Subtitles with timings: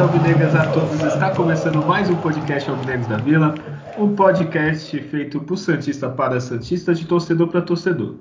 [0.00, 1.02] Alvinegras a todos.
[1.02, 3.54] Está começando mais um podcast Alvinegros da Vila,
[3.98, 8.16] um podcast feito por Santista para Santista, de torcedor para torcedor.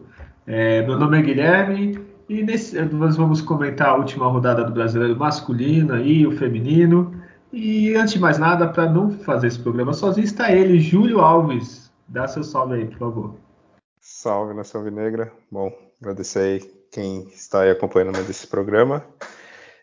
[0.45, 5.15] É, meu nome é Guilherme e nesse, nós vamos comentar a última rodada do brasileiro
[5.15, 7.13] masculino e o feminino.
[7.51, 11.91] E antes de mais nada, para não fazer esse programa sozinho, está ele, Júlio Alves.
[12.07, 13.35] Dá seu salve aí, por favor.
[13.99, 15.31] Salve, Nação Alvinegra.
[15.51, 16.59] Bom, agradecer aí
[16.91, 19.05] quem está aí acompanhando desse programa.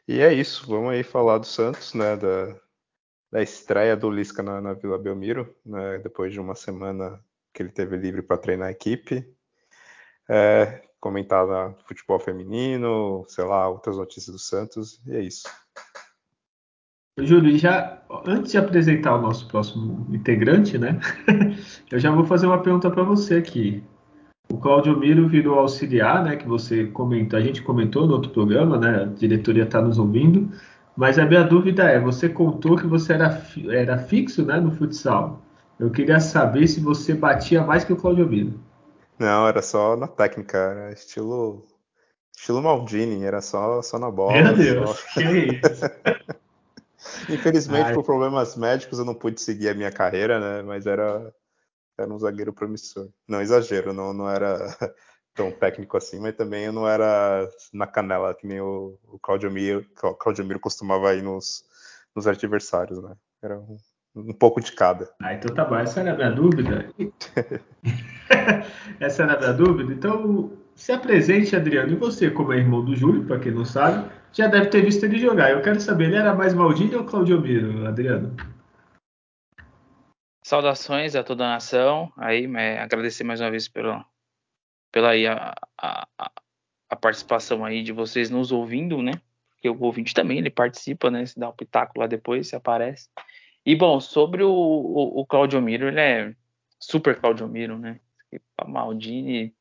[0.09, 2.57] E é isso, vamos aí falar do Santos, né, da,
[3.31, 7.21] da estreia do Lisca na, na Vila Belmiro, né, depois de uma semana
[7.55, 9.25] que ele teve livre para treinar a equipe.
[10.29, 15.49] É, comentar da futebol feminino, sei lá, outras notícias do Santos, e é isso.
[17.19, 20.99] Júlio, já antes de apresentar o nosso próximo integrante, né?
[21.91, 23.83] eu já vou fazer uma pergunta para você aqui.
[24.51, 26.37] O Claudio Miro virou auxiliar, né?
[26.37, 29.03] Que você comentou, a gente comentou no outro programa, né?
[29.03, 30.51] A diretoria está nos ouvindo.
[30.97, 34.59] Mas a minha dúvida é, você contou que você era, era fixo, né?
[34.59, 35.43] No futsal.
[35.79, 38.61] Eu queria saber se você batia mais que o Claudio Miro.
[39.21, 41.69] Não, era só na técnica, era estilo
[42.35, 44.33] estilo Maldini, era só, só na bola.
[44.43, 45.21] Meu Deus, só...
[45.21, 45.85] que isso?
[47.29, 47.95] Infelizmente, Ai.
[47.95, 50.63] por problemas médicos, eu não pude seguir a minha carreira, né?
[50.63, 51.35] Mas era,
[51.99, 53.11] era um zagueiro promissor.
[53.29, 54.57] Não, exagero, não, não era
[55.35, 59.51] tão técnico assim, mas também eu não era na canela, que nem o, o Claudio
[59.51, 59.85] Miro,
[60.19, 61.63] Claudio Miro costumava ir nos,
[62.17, 63.15] nos adversários, né?
[63.43, 63.77] Era um,
[64.17, 65.13] um pouco de cada.
[65.21, 66.91] Ah, então tá bom, essa era a minha dúvida.
[69.01, 69.93] essa era a minha dúvida.
[69.93, 71.93] Então, se apresente, Adriano.
[71.93, 75.05] E você, como é irmão do Júlio, para quem não sabe, já deve ter visto
[75.05, 75.51] ele jogar.
[75.51, 78.35] Eu quero saber, ele era mais Maldini ou Claudio Miro, Adriano?
[80.43, 82.13] Saudações a toda a nação.
[82.17, 84.05] Aí, é, agradecer mais uma vez pela,
[84.91, 86.07] pela aí, a, a,
[86.89, 89.13] a, participação aí de vocês nos ouvindo, né?
[89.51, 91.27] Porque o ouvinte também ele participa, né?
[91.27, 93.09] Se dá um pitaco lá depois, se aparece.
[93.67, 96.35] E bom, sobre o, o, o Claudio Miro, ele é
[96.79, 98.01] super Claudio Miro, né?
[98.59, 99.55] A Maldini.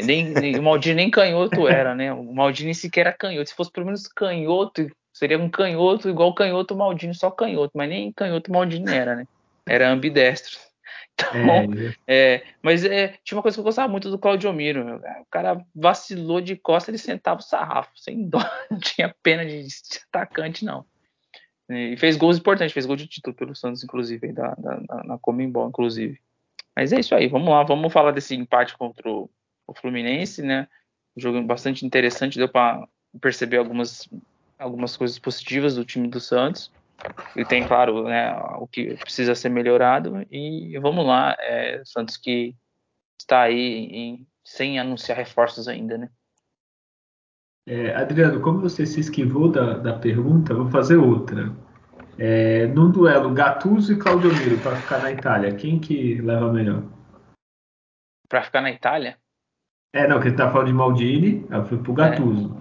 [0.00, 2.12] Nem, nem, o Maldini nem canhoto era, né?
[2.12, 3.50] O Maldini sequer era canhoto.
[3.50, 8.12] Se fosse pelo menos canhoto, seria um canhoto igual canhoto Maldini, só canhoto, mas nem
[8.12, 9.26] canhoto Maldini era, né?
[9.66, 10.58] Era ambidestro.
[11.14, 11.28] Então,
[12.06, 14.96] é, é, mas é, tinha uma coisa que eu gostava muito do Claudio Miro.
[14.96, 18.38] O cara vacilou de costa, ele sentava o sarrafo, sem dó,
[18.70, 20.86] não tinha pena de, de atacante, não.
[21.68, 25.68] E fez gols importantes, fez gol de título pelo Santos, inclusive, da, da, na Comembol,
[25.68, 26.18] inclusive.
[26.78, 29.28] Mas é isso aí, vamos lá, vamos falar desse empate contra o,
[29.74, 30.68] Fluminense, né?
[31.16, 32.86] Um jogo bastante interessante, deu para
[33.20, 34.08] perceber algumas,
[34.56, 36.70] algumas coisas positivas do time do Santos.
[37.34, 40.24] E tem, claro, né, o que precisa ser melhorado.
[40.30, 42.54] E vamos lá, é, Santos que
[43.20, 46.08] está aí em, sem anunciar reforços ainda, né?
[47.66, 51.52] É, Adriano, como você se esquivou da, da pergunta, vou fazer outra.
[52.18, 56.82] É, num duelo Gattuso e Claudio Miro para ficar na Itália, quem que leva melhor?
[58.28, 59.16] Para ficar na Itália?
[59.90, 62.54] É, não, que ele tá falando de Maldini, aí foi pro Gattuso.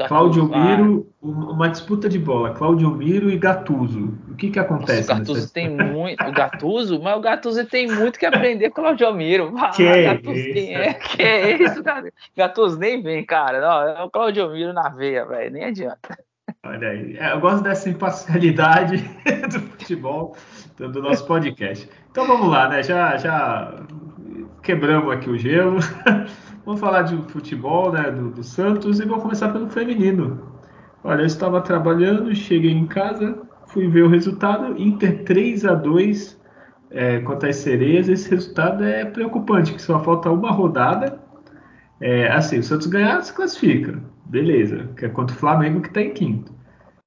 [0.00, 0.08] É.
[0.08, 1.26] Claudio Miro, ah.
[1.26, 4.18] uma disputa de bola, Claudio Miro e Gattuso.
[4.28, 5.08] O que que acontece?
[5.08, 8.80] Nossa, o Gattuso tem muito, o Gattuso, mas o Gattuso tem muito que aprender com
[8.80, 9.54] o Claudio Miro.
[9.58, 10.52] Ah, que Gattuso, isso?
[10.54, 10.94] Quem é?
[10.94, 12.12] Que é isso, cara?
[12.36, 13.60] Gattuso nem vem, cara.
[13.60, 16.18] Não, é o Claudio Miro na veia, velho, nem adianta.
[16.66, 18.96] Olha aí, é, eu gosto dessa imparcialidade
[19.52, 20.36] do futebol
[20.76, 21.88] do, do nosso podcast.
[22.10, 22.82] Então vamos lá, né?
[22.82, 23.86] Já, já
[24.60, 25.78] quebramos aqui o gelo.
[26.66, 30.60] Vamos falar de futebol, né, do, do, Santos, e vou começar pelo feminino.
[31.02, 36.38] Olha, eu estava trabalhando, cheguei em casa, fui ver o resultado, Inter 3 a 2
[36.90, 38.06] é, contra as sereias.
[38.06, 41.18] Esse resultado é preocupante, que só falta uma rodada.
[41.98, 43.98] É, assim, o Santos ganhar, se classifica.
[44.28, 46.52] Beleza, que é contra o Flamengo que está em quinto.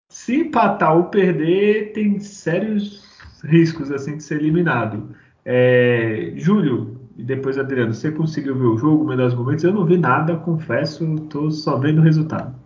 [0.10, 3.08] Se empatar ou perder, tem sérios
[3.44, 5.16] riscos assim de ser eliminado.
[5.46, 9.64] É, Júlio, e depois, Adriano, você conseguiu ver o jogo, melhores momentos?
[9.64, 12.60] Eu não vi nada, confesso, estou só vendo o resultado.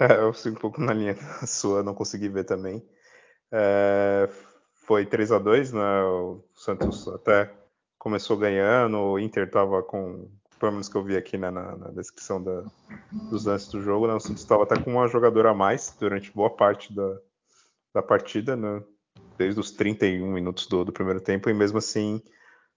[0.00, 1.16] É, eu sigo um pouco na linha
[1.46, 2.84] sua, não consegui ver também.
[3.52, 4.28] É,
[4.86, 6.02] foi 3 a 2 né?
[6.02, 7.52] O Santos até
[7.98, 10.28] começou ganhando, o Inter estava com,
[10.58, 12.64] pelo menos que eu vi aqui né, na, na, descrição da,
[13.30, 14.14] dos lances do jogo, né?
[14.14, 17.18] O Santos estava até com uma jogadora a mais durante boa parte da,
[17.94, 18.82] da partida, né?
[19.36, 22.22] Desde os 31 minutos do, do primeiro tempo, e mesmo assim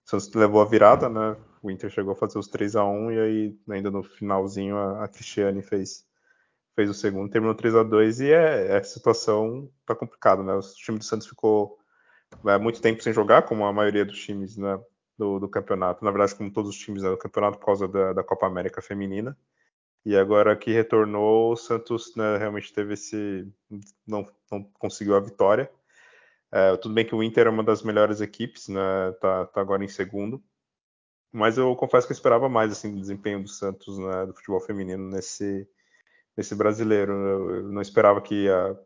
[0.04, 1.36] o Santos levou a virada, né?
[1.62, 5.04] O Inter chegou a fazer os 3 a 1 e aí ainda no finalzinho a,
[5.04, 6.04] a Cristiane fez
[6.74, 10.54] fez o segundo, terminou 3 a 2 e é, é, a situação tá complicada, né?
[10.54, 11.78] O time do Santos ficou
[12.46, 14.80] é, muito tempo sem jogar, como a maioria dos times né,
[15.22, 16.04] do, do, campeonato.
[16.04, 18.82] Na verdade, como todos os times né, do campeonato, por causa da, da, Copa América
[18.82, 19.38] Feminina.
[20.04, 23.48] E agora que retornou, o Santos né, realmente teve esse.
[24.06, 25.70] Não, não conseguiu a vitória.
[26.50, 29.12] É, tudo bem que o Inter é uma das melhores equipes, né?
[29.20, 30.42] Tá, tá, agora em segundo.
[31.32, 34.60] Mas eu confesso que eu esperava mais assim, do desempenho do Santos né, do futebol
[34.60, 35.66] feminino nesse,
[36.36, 37.12] nesse brasileiro.
[37.12, 38.78] Eu, eu não esperava que ia,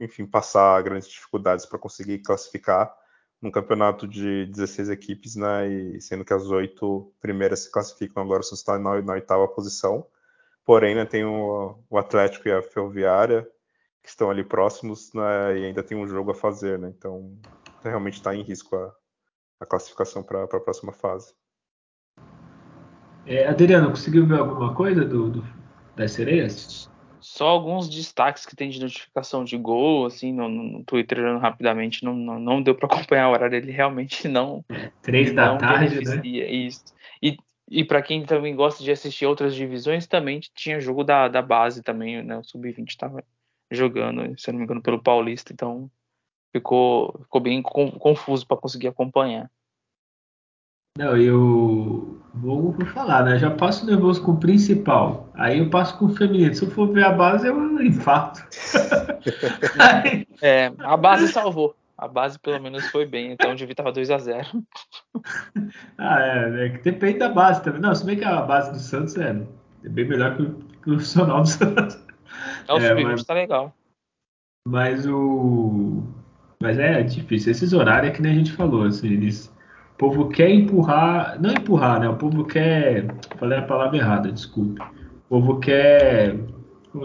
[0.00, 2.94] enfim, passar grandes dificuldades para conseguir classificar
[3.42, 5.68] num campeonato de 16 equipes, né?
[5.68, 10.06] E sendo que as oito primeiras se classificam agora, Santos está na, na, oitava posição.
[10.64, 13.46] Porém, né, tem o, o, Atlético e a Ferroviária
[14.00, 15.58] que estão ali próximos, né?
[15.58, 16.92] E ainda tem um jogo a fazer, né?
[16.96, 17.36] Então,
[17.82, 18.94] realmente está em risco a,
[19.60, 21.34] a classificação para a próxima fase.
[23.26, 25.44] É, Adriano, conseguiu ver alguma coisa do, do,
[25.96, 26.91] das sereias?
[27.22, 32.14] Só alguns destaques que tem de notificação de gol, assim, no, no Twitter rapidamente, não,
[32.14, 34.64] não, não deu para acompanhar a hora ele realmente não.
[34.68, 36.20] É, três da tarde, né?
[36.26, 36.84] Isso.
[37.22, 37.36] E,
[37.70, 41.82] e para quem também gosta de assistir outras divisões, também tinha jogo da, da base
[41.82, 42.36] também, né?
[42.36, 43.24] O Sub-20 estava
[43.70, 45.90] jogando, se não me engano, pelo Paulista, então
[46.52, 49.50] ficou, ficou bem confuso para conseguir acompanhar.
[50.98, 53.38] Não, eu vou, vou falar, né?
[53.38, 55.30] Já passo nervoso com o principal.
[55.34, 56.54] Aí eu passo com o feminino.
[56.54, 58.42] Se eu for ver a base, eu infarto.
[59.80, 60.26] Aí...
[60.42, 61.74] É, a base salvou.
[61.96, 64.48] A base pelo menos foi bem, então o Divi tava 2 a 0
[65.96, 67.80] Ah, é, é, que depende da base também.
[67.80, 69.40] Não, se bem que a base do Santos é,
[69.84, 71.98] é bem melhor que o, que o profissional do Santos.
[72.66, 73.72] É, o é, sub mas, tá legal.
[74.66, 76.02] Mas o.
[76.60, 77.52] Mas é difícil.
[77.52, 79.51] Esses horários é que nem a gente falou, assim, eles
[80.02, 82.08] o povo quer empurrar, não empurrar, né?
[82.08, 83.06] O povo quer,
[83.38, 84.82] falei a palavra errada, desculpe.
[85.30, 86.36] O povo quer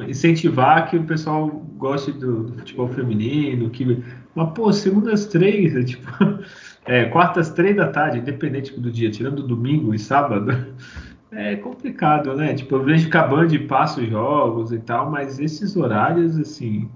[0.08, 1.48] incentivar que o pessoal
[1.78, 4.04] goste do, do futebol feminino, que,
[4.34, 6.08] mas pô, segundas três, é tipo,
[6.86, 10.52] é, quartas três da tarde, independente do dia, tirando domingo e sábado,
[11.32, 12.56] é complicado, né?
[12.56, 16.90] Tipo, eu vejo que a Band passa os jogos e tal, mas esses horários, assim,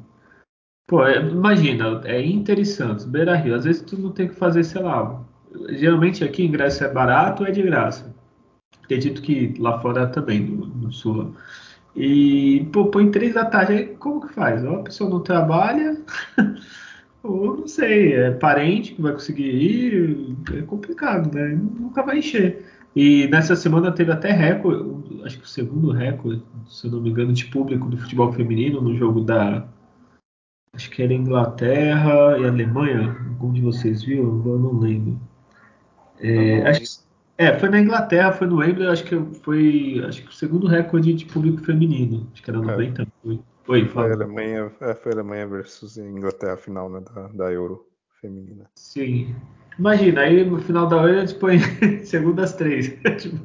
[0.87, 4.35] pô, é, imagina, é Inter e Santos, Beira Rio, às vezes tu não tem que
[4.35, 5.29] fazer, sei lá,
[5.69, 8.13] geralmente aqui ingresso é barato ou é de graça.
[8.83, 11.33] Acredito que lá fora também, no, no sul.
[11.95, 14.63] E, pô, põe três da tarde, aí como que faz?
[14.63, 15.97] Ou a pessoa não trabalha,
[17.23, 21.49] ou não sei, é parente que vai conseguir ir, é complicado, né?
[21.49, 22.65] Nunca vai encher.
[22.95, 27.09] E nessa semana teve até recorde, acho que o segundo recorde, se eu não me
[27.09, 29.65] engano, de público do futebol feminino no jogo da.
[30.73, 33.17] Acho que era Inglaterra e Alemanha.
[33.29, 34.41] Algum de vocês viu?
[34.45, 35.19] Eu não lembro.
[36.21, 36.87] É, acho que,
[37.37, 41.13] é, foi na Inglaterra, foi no Wembley, acho que foi acho que o segundo recorde
[41.13, 42.29] de público feminino.
[42.33, 43.01] Acho que era 90.
[43.01, 43.05] É.
[43.23, 47.87] Foi, foi, foi, Alemanha, é, foi Alemanha versus Inglaterra final né, da, da Euro
[48.19, 48.65] feminina.
[48.75, 49.35] Sim.
[49.79, 51.59] Imagina, aí no final da Euro a gente põe
[52.05, 52.89] segundas três.
[53.17, 53.37] tipo,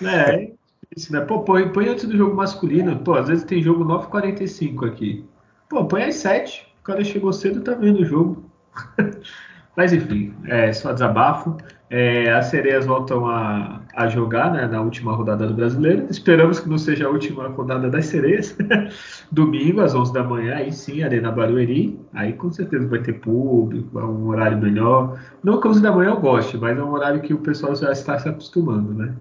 [0.00, 0.52] né,
[0.96, 1.20] isso, né?
[1.20, 2.98] Pô, põe, põe antes do jogo masculino.
[2.98, 5.24] Pô, às vezes tem jogo 9h45 aqui.
[5.68, 6.66] Pô, põe às 7.
[6.80, 8.50] O cara chegou cedo e tá vendo o jogo.
[9.76, 11.56] Mas enfim, é só desabafo.
[11.90, 16.06] É, as sereias voltam a, a jogar né, na última rodada do brasileiro.
[16.10, 18.54] Esperamos que não seja a última rodada das sereias.
[19.32, 21.98] Domingo, às 11 da manhã, aí sim, Arena Barueri.
[22.12, 25.18] Aí com certeza vai ter público, é um horário melhor.
[25.42, 27.90] Não que 11 da manhã eu goste, mas é um horário que o pessoal já
[27.90, 28.92] está se acostumando.
[28.92, 29.14] Né?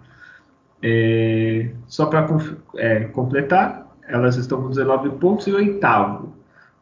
[0.83, 2.27] É, só para
[2.75, 6.33] é, completar, elas estão com 19 pontos e oitavo.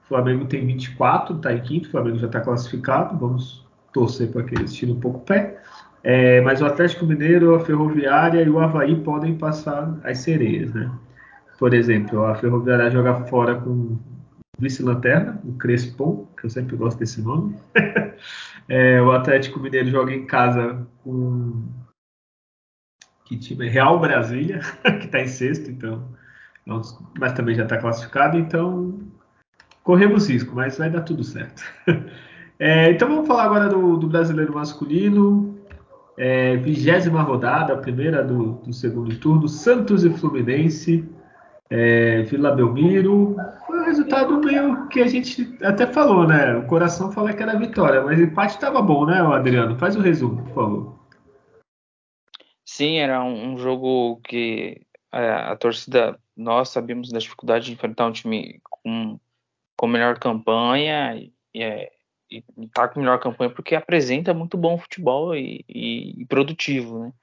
[0.04, 3.18] O Flamengo tem 24, está em quinto, o Flamengo já está classificado.
[3.20, 3.64] Vamos
[3.94, 5.62] torcer para que eles tirem um pouco o pé.
[6.08, 10.92] É, mas o Atlético Mineiro, a Ferroviária e o Havaí podem passar as sereias, né?
[11.58, 13.98] Por exemplo, a Ferroviária joga fora com
[14.60, 17.58] vice-lanterna, o Crespon, que eu sempre gosto desse nome.
[18.70, 21.64] é, o Atlético Mineiro joga em casa com
[23.26, 23.68] que time?
[23.68, 24.60] Real Brasília,
[25.00, 26.08] que está em sexto, então,
[27.20, 29.00] mas também já está classificado, então
[29.82, 31.64] corremos risco, mas vai dar tudo certo.
[32.58, 35.55] É, então vamos falar agora do, do brasileiro masculino.
[36.18, 41.08] É, vigésima rodada, primeira do, do, segundo turno, Santos e Fluminense,
[41.70, 43.36] é, Vila Belmiro.
[43.68, 46.56] Foi um resultado meio que a gente até falou, né?
[46.56, 49.78] O coração fala que era vitória, mas o empate estava bom, né, Adriano?
[49.78, 50.96] Faz o resumo, por favor.
[52.66, 58.06] Sim, era um, um jogo que é, a torcida, nós sabíamos da dificuldade de enfrentar
[58.06, 59.18] um time com,
[59.78, 61.92] com melhor campanha e, é,
[62.58, 67.14] e tá com melhor campanha porque apresenta muito bom futebol e, e, e produtivo, né?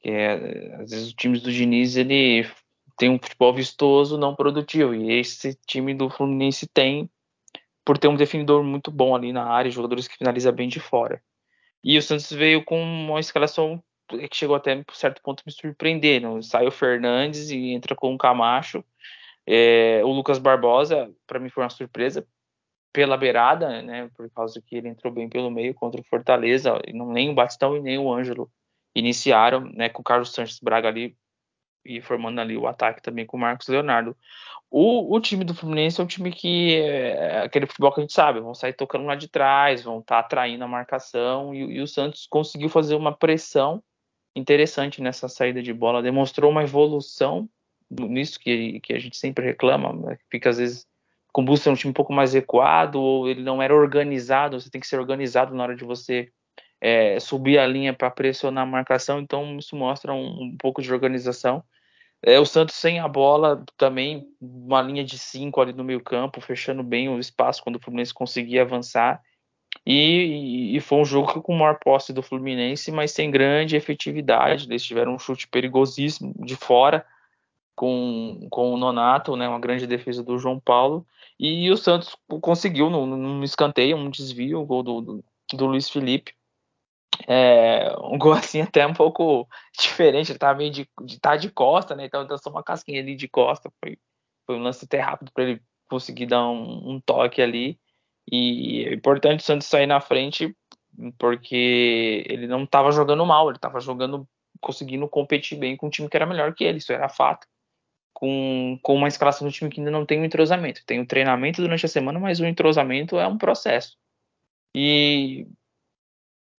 [0.00, 2.46] Que é, às vezes os times do Diniz ele
[2.96, 4.94] tem um futebol vistoso, não produtivo.
[4.94, 7.10] E esse time do Fluminense tem,
[7.84, 11.22] por ter um definidor muito bom ali na área, jogadores que finalizam bem de fora.
[11.82, 16.20] E o Santos veio com uma escalação que chegou até por certo ponto me surpreender.
[16.20, 16.40] Não?
[16.42, 18.84] Sai o Fernandes e entra com o Camacho.
[19.46, 22.26] É, o Lucas Barbosa, para mim, foi uma surpresa
[22.92, 24.10] pela beirada, né?
[24.16, 26.80] Por causa que ele entrou bem pelo meio contra o Fortaleza.
[26.92, 28.50] Não, nem o Batistão e nem o Ângelo
[28.94, 29.88] iniciaram, né?
[29.88, 31.16] Com o Carlos Sanches Braga ali
[31.84, 34.16] e formando ali o ataque também com o Marcos Leonardo.
[34.70, 38.02] O, o time do Fluminense é um time que é, é aquele futebol que a
[38.02, 41.58] gente sabe, vão sair tocando lá de trás, vão estar tá atraindo a marcação, e,
[41.58, 43.82] e, o Santos conseguiu fazer uma pressão
[44.34, 47.48] interessante nessa saída de bola, demonstrou uma evolução
[47.90, 50.18] nisso que, que a gente sempre reclama, né?
[50.30, 50.86] fica às vezes
[51.32, 54.80] com busca um time um pouco mais recuado, ou ele não era organizado, você tem
[54.80, 56.30] que ser organizado na hora de você
[56.80, 60.92] é, subir a linha para pressionar a marcação, então isso mostra um, um pouco de
[60.92, 61.64] organização.
[62.24, 66.40] É, o Santos sem a bola também, uma linha de cinco ali no meio campo,
[66.40, 69.20] fechando bem o espaço quando o Fluminense conseguia avançar.
[69.86, 74.66] E, e, foi um jogo com maior posse do Fluminense, mas sem grande efetividade.
[74.68, 77.04] Eles tiveram um chute perigosíssimo de fora
[77.74, 81.06] com, com o Nonato, né, uma grande defesa do João Paulo.
[81.38, 85.24] E o Santos conseguiu, num, escanteio, um desvio, o gol do, do,
[85.54, 86.34] do Luiz Felipe.
[87.26, 89.48] É, um gol assim até um pouco
[89.78, 92.06] diferente, ele tava meio de, de tá de costa, né?
[92.06, 93.98] Então só uma casquinha ali de costa, foi,
[94.46, 97.78] foi um lance até rápido para ele conseguir dar um, um, toque ali.
[98.30, 100.56] E é importante o Santos sair na frente
[101.18, 104.28] porque ele não estava jogando mal, ele estava jogando,
[104.60, 107.46] conseguindo competir bem com um time que era melhor que ele, isso era fato.
[108.14, 110.84] Com, com uma escalação do time que ainda não tem um entrosamento.
[110.86, 113.96] Tem o um treinamento durante a semana, mas o entrosamento é um processo.
[114.74, 115.46] E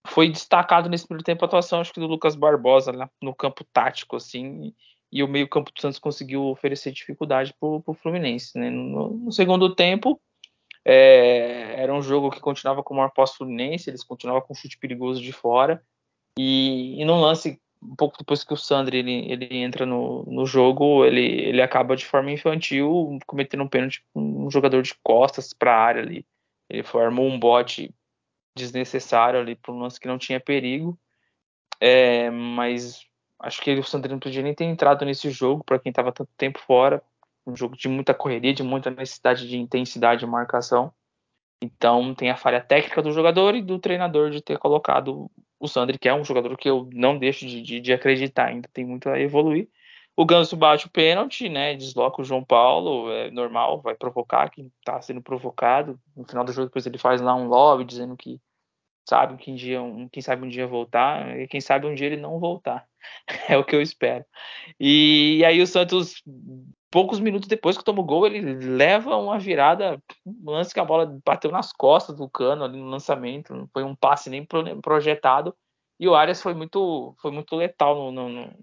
[0.08, 3.64] foi destacado nesse primeiro tempo a atuação, acho que do Lucas Barbosa lá no campo
[3.72, 4.74] tático, assim,
[5.12, 8.58] e o meio campo do Santos conseguiu oferecer dificuldade para o Fluminense.
[8.58, 8.70] Né?
[8.70, 10.20] No, no, segundo tempo,
[10.84, 14.56] é, era um jogo que continuava com o maior posse Fluminense, eles continuavam com um
[14.56, 15.82] chute perigoso de fora,
[16.38, 20.46] e, e num lance, um pouco depois que o Sandri ele, ele entra no, no
[20.46, 25.54] jogo, ele, ele acaba de forma infantil cometendo um pênalti com um jogador de costas
[25.54, 26.26] para a área ali.
[26.70, 27.94] Ele formou um bote
[28.56, 30.98] desnecessário ali para um lance que não tinha perigo.
[31.80, 33.06] É, mas
[33.40, 36.32] acho que o Sandrino não podia nem ter entrado nesse jogo para quem estava tanto
[36.38, 37.04] tempo fora.
[37.46, 40.94] Um jogo de muita correria, de muita necessidade de intensidade de marcação.
[41.62, 45.30] Então tem a falha técnica do jogador e do treinador de ter colocado
[45.64, 48.70] o Sandri, que é um jogador que eu não deixo de, de, de acreditar, ainda
[48.74, 49.70] tem muito a evoluir.
[50.16, 51.74] O Ganso bate o pênalti, né?
[51.74, 55.98] Desloca o João Paulo, é normal, vai provocar quem está sendo provocado.
[56.16, 58.42] No final do jogo, depois ele faz lá um lobby dizendo que
[59.08, 62.08] sabe que um dia, um, quem sabe um dia voltar, e quem sabe um dia
[62.08, 62.86] ele não voltar.
[63.48, 64.26] é o que eu espero.
[64.78, 66.22] E, e, aí o Santos,
[66.94, 70.86] poucos minutos depois que toma o gol, ele leva uma virada, um lance que a
[70.86, 74.46] bola bateu nas costas do cano ali no lançamento, não foi um passe nem
[74.80, 75.56] projetado.
[76.00, 78.54] E o Arias foi muito, foi muito letal no, no, no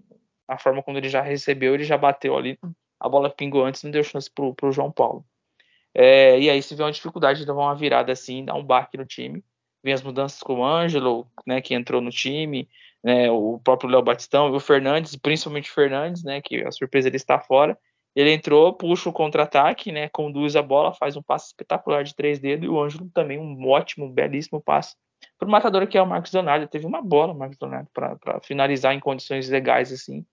[0.47, 2.57] a forma como ele já recebeu, ele já bateu ali,
[2.97, 5.25] a bola pingou antes, não deu chance pro, pro João Paulo.
[5.93, 8.97] É, e aí se vê uma dificuldade de dar uma virada assim, dar um baque
[8.97, 9.43] no time.
[9.83, 12.69] Vem as mudanças com o Ângelo, né, que entrou no time,
[13.03, 17.17] né, o próprio Léo Batistão, o Fernandes, principalmente o Fernandes, né, que a surpresa ele
[17.17, 17.77] está fora.
[18.15, 22.39] Ele entrou, puxa o contra-ataque, né, conduz a bola, faz um passe espetacular de três
[22.39, 24.95] dedos, e o Ângelo também um ótimo, belíssimo passe
[25.37, 26.67] para o matador que é o Marcos Leonardo.
[26.67, 30.25] Teve uma bola, Marcos Leonardo, para finalizar em condições legais assim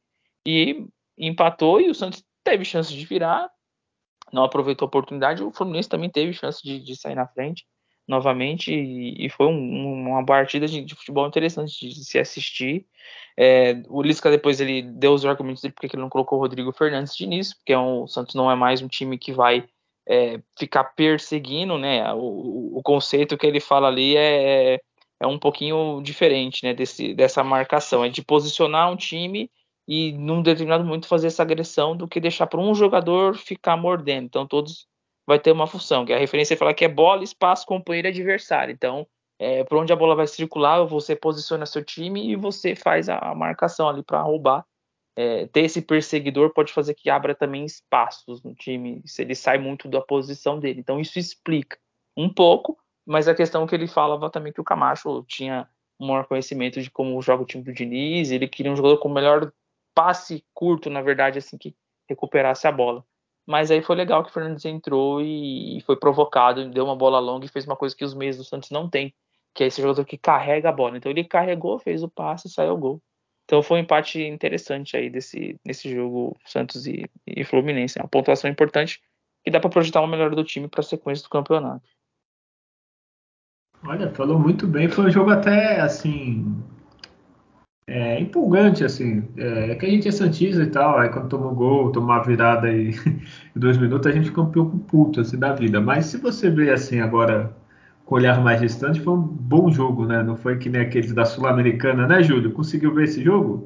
[0.47, 3.51] e empatou e o Santos teve chance de virar,
[4.33, 5.43] não aproveitou a oportunidade.
[5.43, 7.67] O Fluminense também teve chance de, de sair na frente
[8.09, 12.87] novamente e, e foi um, uma partida de, de, futebol interessante de se assistir.
[13.37, 16.73] É, o Lisca depois ele deu os argumentos dele porque ele não colocou o Rodrigo
[16.73, 19.69] Fernandes de início, porque é um, o Santos não é mais um time que vai
[20.09, 22.13] é, ficar perseguindo, né?
[22.15, 24.81] O, o, conceito que ele fala ali é,
[25.21, 26.73] é um pouquinho diferente, né?
[26.73, 29.51] Desse, dessa marcação, é de posicionar um time
[29.87, 34.25] e num determinado momento fazer essa agressão do que deixar para um jogador ficar mordendo.
[34.27, 34.87] Então todos
[35.29, 38.73] vai ter uma função, que a referência fala que é bola, espaço, companheiro adversário.
[38.73, 39.07] Então,
[39.39, 43.35] é, por onde a bola vai circular, você posiciona seu time e você faz a,
[43.35, 44.65] marcação ali para roubar.
[45.15, 49.59] É, ter esse perseguidor pode fazer que abra também espaços no time, se ele sai
[49.59, 50.81] muito da posição dele.
[50.81, 51.77] Então isso explica
[52.17, 55.69] um pouco, mas a questão que ele falava também que o Camacho tinha
[56.01, 59.11] um maior conhecimento de como joga o time do Diniz, ele queria um jogador com
[59.11, 59.53] melhor
[59.95, 61.77] passe curto, na verdade, assim, que
[62.09, 63.05] recuperasse a bola.
[63.49, 67.47] Mas aí foi legal que o Fernandes entrou e foi provocado, deu uma bola longa
[67.47, 69.15] e fez uma coisa que os meios do Santos não têm,
[69.55, 70.99] que é esse jogador que carrega a bola.
[70.99, 73.03] Então ele carregou, fez o passe e saiu o gol.
[73.47, 77.99] Então foi um empate interessante aí desse, nesse jogo Santos e, e Fluminense.
[77.99, 79.01] É uma pontuação importante
[79.43, 81.89] que dá para projetar uma melhora do time para a sequência do campeonato.
[83.83, 84.91] Olha, falou muito bem.
[84.91, 86.63] Foi um jogo até assim
[87.89, 89.27] é, empolgante, assim.
[89.39, 92.15] É, é, que a gente é Santista e tal, aí quando toma um gol, toma
[92.15, 92.91] uma virada aí
[93.57, 95.81] em dois minutos, a gente fica um pouco puto assim, da vida.
[95.81, 97.57] Mas se você vê assim agora
[98.05, 100.23] com olhar mais distante, foi um bom jogo, né?
[100.23, 102.53] Não foi que nem aqueles da Sul-Americana, né, Júlio?
[102.53, 103.65] Conseguiu ver esse jogo?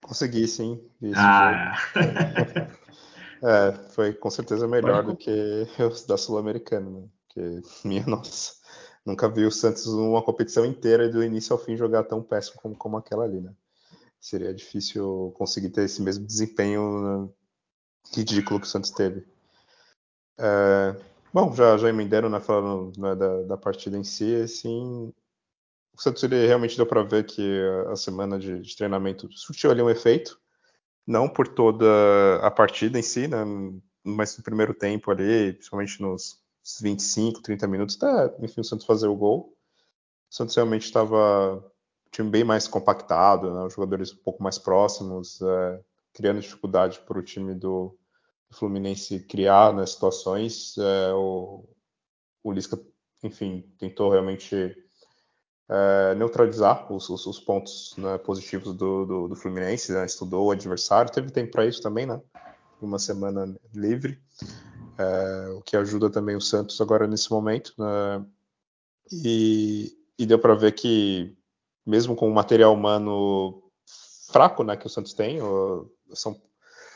[0.00, 0.80] Consegui, sim.
[1.16, 1.76] ah.
[3.42, 5.08] é, foi com certeza melhor Pode...
[5.08, 7.02] do que os da Sul-Americana, né?
[7.26, 8.57] Porque, minha nossa.
[9.08, 12.76] Nunca vi o Santos uma competição inteira do início ao fim jogar tão péssimo como,
[12.76, 13.54] como aquela ali, né?
[14.20, 17.28] Seria difícil conseguir ter esse mesmo desempenho né,
[18.14, 19.26] ridículo que o Santos teve.
[20.38, 20.94] É,
[21.32, 25.10] bom, já, já emendaram né, falando né, da, da, partida em si, assim,
[25.96, 29.70] o Santos ele realmente deu para ver que a, a semana de, de, treinamento surtiu
[29.70, 30.38] ali um efeito,
[31.06, 31.86] não por toda
[32.42, 33.38] a partida em si, né,
[34.04, 36.46] mas no primeiro tempo ali, principalmente nos
[36.80, 39.54] 25, 30 minutos, até, enfim, o Santos fazer o gol.
[40.30, 44.58] O Santos realmente estava um time bem mais compactado, né, os jogadores um pouco mais
[44.58, 45.80] próximos, é,
[46.12, 47.96] criando dificuldade para o time do,
[48.50, 50.76] do, Fluminense criar né, situações.
[50.76, 51.64] É, o,
[52.42, 52.78] o Lisca,
[53.22, 54.76] enfim, tentou realmente
[55.68, 60.50] é, neutralizar os, os, os pontos né, positivos do, do, do Fluminense, né, estudou o
[60.50, 62.20] adversário, teve tempo para isso também, né?
[62.80, 64.20] Uma semana livre
[64.98, 67.72] é, o que ajuda também o Santos agora nesse momento.
[67.78, 68.26] Né?
[69.12, 71.36] E, e, deu para ver que,
[71.86, 73.62] mesmo com o material humano
[74.30, 75.38] fraco né, que o Santos tem,
[76.12, 76.38] são,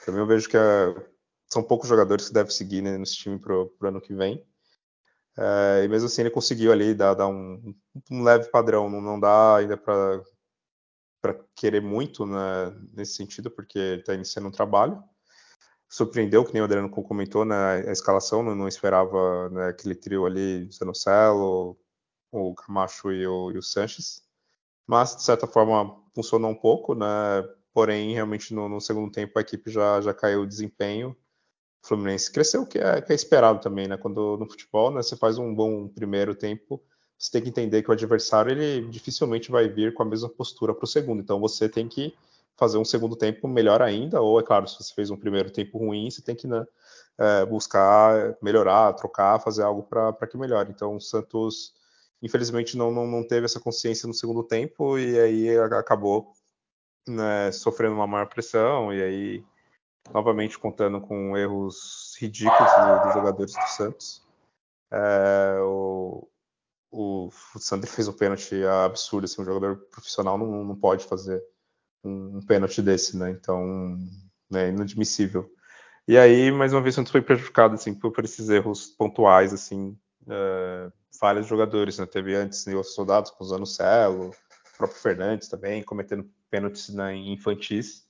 [0.05, 0.95] também eu vejo que é,
[1.49, 4.45] são poucos jogadores que devem seguir né, nesse time para o ano que vem.
[5.39, 7.75] É, e mesmo assim ele conseguiu ali dar, dar um,
[8.11, 10.23] um, leve padrão, não, não dá ainda para
[11.55, 15.03] querer muito né, nesse sentido, porque está iniciando um trabalho,
[15.93, 17.55] surpreendeu, que nem o Adriano comentou, né,
[17.87, 21.79] a escalação, não, não esperava né, aquele trio ali, Zanocelo,
[22.31, 24.23] o Camacho e o, e o Sanches,
[24.87, 27.07] mas de certa forma funcionou um pouco, né,
[27.75, 31.15] porém realmente no, no segundo tempo a equipe já, já caiu o desempenho,
[31.85, 35.15] o Fluminense cresceu, que é, que é esperado também, né, quando no futebol né, você
[35.15, 36.83] faz um bom primeiro tempo,
[37.19, 40.73] você tem que entender que o adversário ele dificilmente vai vir com a mesma postura
[40.73, 42.15] para o segundo, então você tem que
[42.57, 45.79] fazer um segundo tempo melhor ainda, ou é claro, se você fez um primeiro tempo
[45.79, 46.65] ruim, você tem que né,
[47.19, 50.71] é, buscar melhorar, trocar, fazer algo para que melhore.
[50.71, 51.75] Então, o Santos,
[52.23, 56.33] infelizmente, não, não, não, teve essa consciência no segundo tempo e aí acabou
[57.09, 59.45] né, sofrendo uma maior pressão e aí,
[60.13, 62.71] novamente, contando com erros ridículos
[63.05, 64.23] dos jogadores do Santos.
[64.91, 66.29] É, o,
[66.91, 71.43] o, o Sandri fez um pênalti absurdo, assim, um jogador profissional não, não pode fazer
[72.05, 73.31] um, pênalti desse, né?
[73.31, 73.97] Então,
[74.51, 75.51] né, inadmissível.
[76.07, 79.53] E aí, mais uma vez, o Santos foi prejudicado, assim, por, por esses erros pontuais,
[79.53, 82.07] assim, uh, falhas de jogadores, né?
[82.07, 88.05] Teve antes outros soldados, com o Zanocelo, o próprio Fernandes também, cometendo pênaltis né, infantis.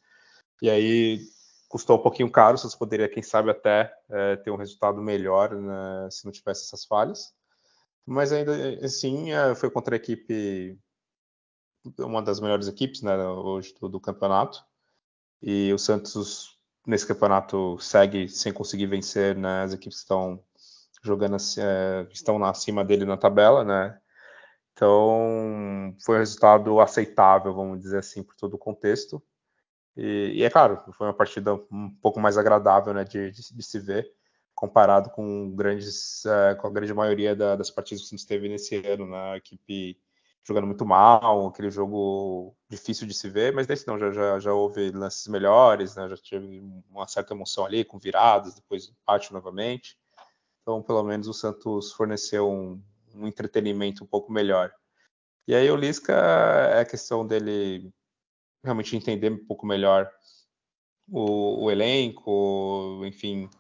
[0.63, 1.21] E aí,
[1.69, 6.09] custou um pouquinho caro, Santos poderia, quem sabe, até uh, ter um resultado melhor né,
[6.11, 7.33] se não tivesse essas falhas.
[8.07, 8.53] Mas ainda
[8.85, 10.79] assim, uh, foi contra a equipe
[11.99, 14.65] uma das melhores equipes né, hoje do, do, campeonato.
[15.41, 20.43] E o Santos, nesse campeonato, segue sem conseguir vencer né, as equipes estão
[21.03, 23.99] jogando, é, estão acima dele na tabela, né?
[24.73, 29.23] Então, foi um resultado aceitável, vamos dizer assim, por todo o contexto.
[29.97, 33.63] E, e é claro, foi uma partida um pouco mais agradável né, de, de, de
[33.63, 34.11] se ver,
[34.55, 38.49] comparado com, grandes, é, com a grande maioria da, das partidas que o Santos teve
[38.49, 39.07] nesse ano.
[39.07, 39.33] Né?
[39.33, 39.99] A equipe
[40.45, 44.53] jogando muito mal, aquele jogo difícil de se ver, mas desse não, já, já, já
[44.53, 46.09] houve lances melhores, né?
[46.09, 49.97] já teve uma certa emoção ali, com viradas, depois empate novamente.
[50.63, 52.83] Então, pelo menos o Santos forneceu um,
[53.15, 54.73] um entretenimento um pouco melhor.
[55.47, 57.93] E aí o Lisca é a questão dele
[58.65, 60.11] realmente entender um pouco melhor
[61.09, 63.51] o, o elenco, enfim,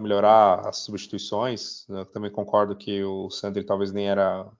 [0.00, 1.88] melhorar as substituições.
[1.88, 4.50] Eu também concordo que o Sandri talvez nem era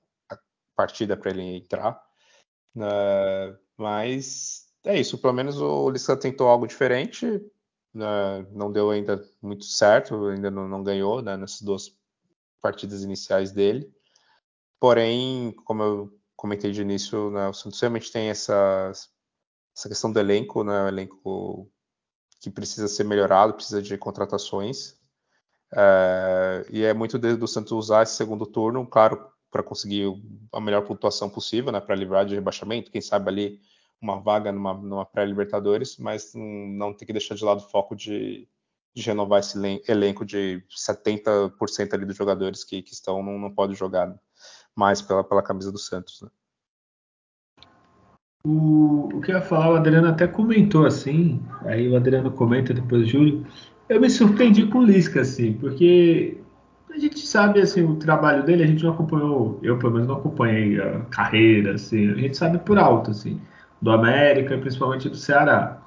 [0.77, 2.01] partida para ele entrar.
[2.77, 9.23] Uh, mas é isso, pelo menos o Lisca tentou algo diferente, uh, não deu ainda
[9.41, 11.97] muito certo, ainda não, não ganhou né, nessas duas
[12.61, 13.93] partidas iniciais dele.
[14.81, 18.91] Porém, como eu comentei de início, né, o Santos realmente tem essa,
[19.77, 21.71] essa questão do elenco, né, o elenco
[22.41, 24.99] que precisa ser melhorado, precisa de contratações.
[25.73, 30.07] Uh, e é muito do Santos usar esse segundo turno, claro, para conseguir
[30.51, 33.61] a melhor pontuação possível, né, para livrar de rebaixamento, quem sabe ali
[34.01, 38.49] uma vaga numa, numa pré-Libertadores, mas não, tem que deixar de lado o foco de,
[38.95, 43.75] de renovar esse elenco de 70% ali dos jogadores que, que estão não, não pode
[43.75, 44.13] jogar
[44.75, 46.23] mais pela, pela camisa do Santos.
[46.23, 46.29] Né?
[48.45, 52.75] O, o que eu ia falar, o Adriano até comentou assim, aí o Adriano comenta
[52.75, 53.47] depois, Júlio.
[53.89, 56.42] Eu me surpreendi com o Lisca, assim, porque
[56.95, 60.17] a gente sabe assim o trabalho dele, a gente não acompanhou, eu pelo menos não
[60.17, 63.41] acompanhei a carreira, assim, a gente sabe por alto, assim,
[63.81, 65.83] do América, principalmente do Ceará.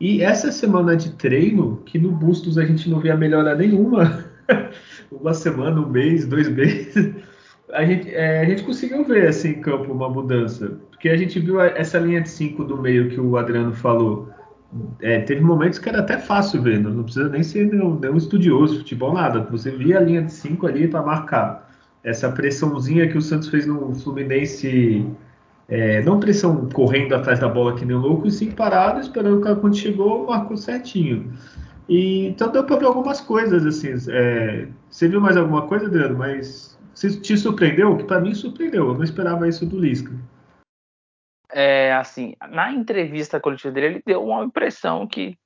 [0.00, 4.24] E essa semana de treino, que no Bustos a gente não via melhora nenhuma,
[5.10, 7.14] uma semana, um mês, dois meses,
[7.72, 10.78] a gente, é, a gente conseguiu ver assim em campo uma mudança.
[10.90, 14.28] Porque a gente viu essa linha de 5 do meio que o Adriano falou.
[15.00, 18.74] É, teve momentos que era até fácil ver, não, precisa nem ser nenhum, nenhum estudioso
[18.74, 19.40] de futebol, nada.
[19.50, 21.68] Você via a linha de 5 ali para marcar.
[22.04, 25.06] Essa pressãozinha que o Santos fez no Fluminense,
[25.68, 29.54] é, não pressão correndo atrás da bola que nem louco, e sim parado, esperando que
[29.56, 31.32] quando chegou, marcou certinho.
[31.88, 33.94] E, então deu para ver algumas coisas, assim.
[34.10, 36.18] É, você viu mais alguma coisa, Adriano?
[36.18, 36.78] Mas
[37.22, 37.96] te surpreendeu?
[37.96, 38.88] Que para mim surpreendeu.
[38.88, 40.12] Eu não esperava isso do Lisca
[41.50, 45.38] é, assim, na entrevista coletiva dele, ele deu uma impressão que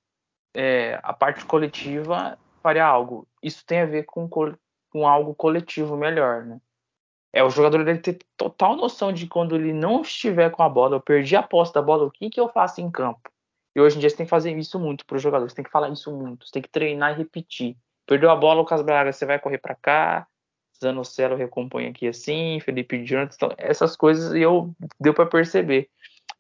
[0.55, 3.27] é, a parte coletiva faria algo.
[3.43, 6.61] Isso tem a ver com, com algo coletivo melhor, né?
[7.33, 10.97] É o jogador deve ter total noção de quando ele não estiver com a bola,
[10.97, 13.31] eu perdi a posse da bola, o que, que eu faço em campo?
[13.75, 15.65] E hoje em dia você tem que fazer isso muito para os jogadores, você tem
[15.65, 17.75] que falar isso muito, você tem que treinar e repetir.
[18.07, 20.27] Perdeu a bola, o Lucas Braga, você vai correr para cá,
[20.83, 25.89] Zanocelo recompõe aqui assim, Felipe Jonathan, então, essas coisas eu deu para perceber.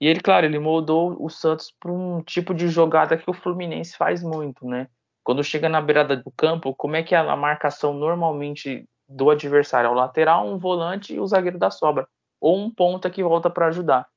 [0.00, 3.96] E ele, claro, ele moldou o Santos para um tipo de jogada que o Fluminense
[3.96, 4.88] faz muito, né?
[5.22, 9.86] Quando chega na beirada do campo, como é que é a marcação normalmente do adversário?
[9.86, 12.08] É o lateral, um volante e o zagueiro da sobra,
[12.40, 14.08] ou um ponta que volta para ajudar.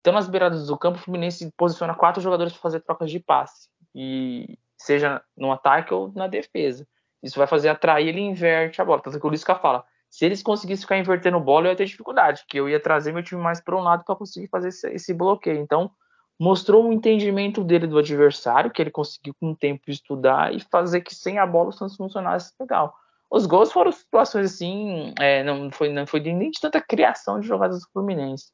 [0.00, 3.68] Então, nas beiradas do campo, o Fluminense posiciona quatro jogadores para fazer trocas de passe,
[3.94, 6.86] e seja no ataque ou na defesa.
[7.22, 9.00] Isso vai fazer atrair, ele inverte a bola.
[9.00, 12.44] Tanto que o Lisca fala: se eles conseguissem ficar invertendo bola, eu ia ter dificuldade,
[12.48, 15.14] que eu ia trazer meu time mais para um lado para conseguir fazer esse, esse,
[15.14, 15.60] bloqueio.
[15.60, 15.90] Então,
[16.38, 21.00] mostrou um entendimento dele do adversário, que ele conseguiu com o tempo estudar e fazer
[21.00, 22.94] que sem a bola o Santos funcionasse legal.
[23.30, 27.46] Os gols foram situações assim, é, não foi não foi nem de tanta criação de
[27.46, 28.50] jogadas do Fluminense.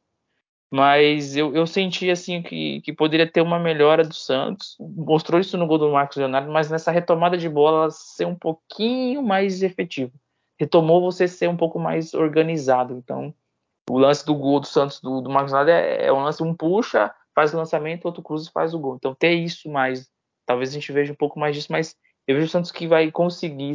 [0.70, 4.76] Mas eu, eu senti assim que, que poderia ter uma melhora do Santos.
[4.80, 9.22] Mostrou isso no gol do Marcos Leonardo, mas nessa retomada de bola ser um pouquinho
[9.22, 10.12] mais efetivo.
[10.58, 12.94] Retomou você ser um pouco mais organizado.
[12.94, 13.32] Então,
[13.88, 16.54] o lance do gol do Santos do, do Marcos Leonardo é, é um lance, um
[16.54, 18.96] puxa, faz o lançamento, outro cruza e faz o gol.
[18.96, 20.08] Então, ter isso mais,
[20.46, 21.96] talvez a gente veja um pouco mais disso, mas
[22.26, 23.74] eu vejo o Santos que vai conseguir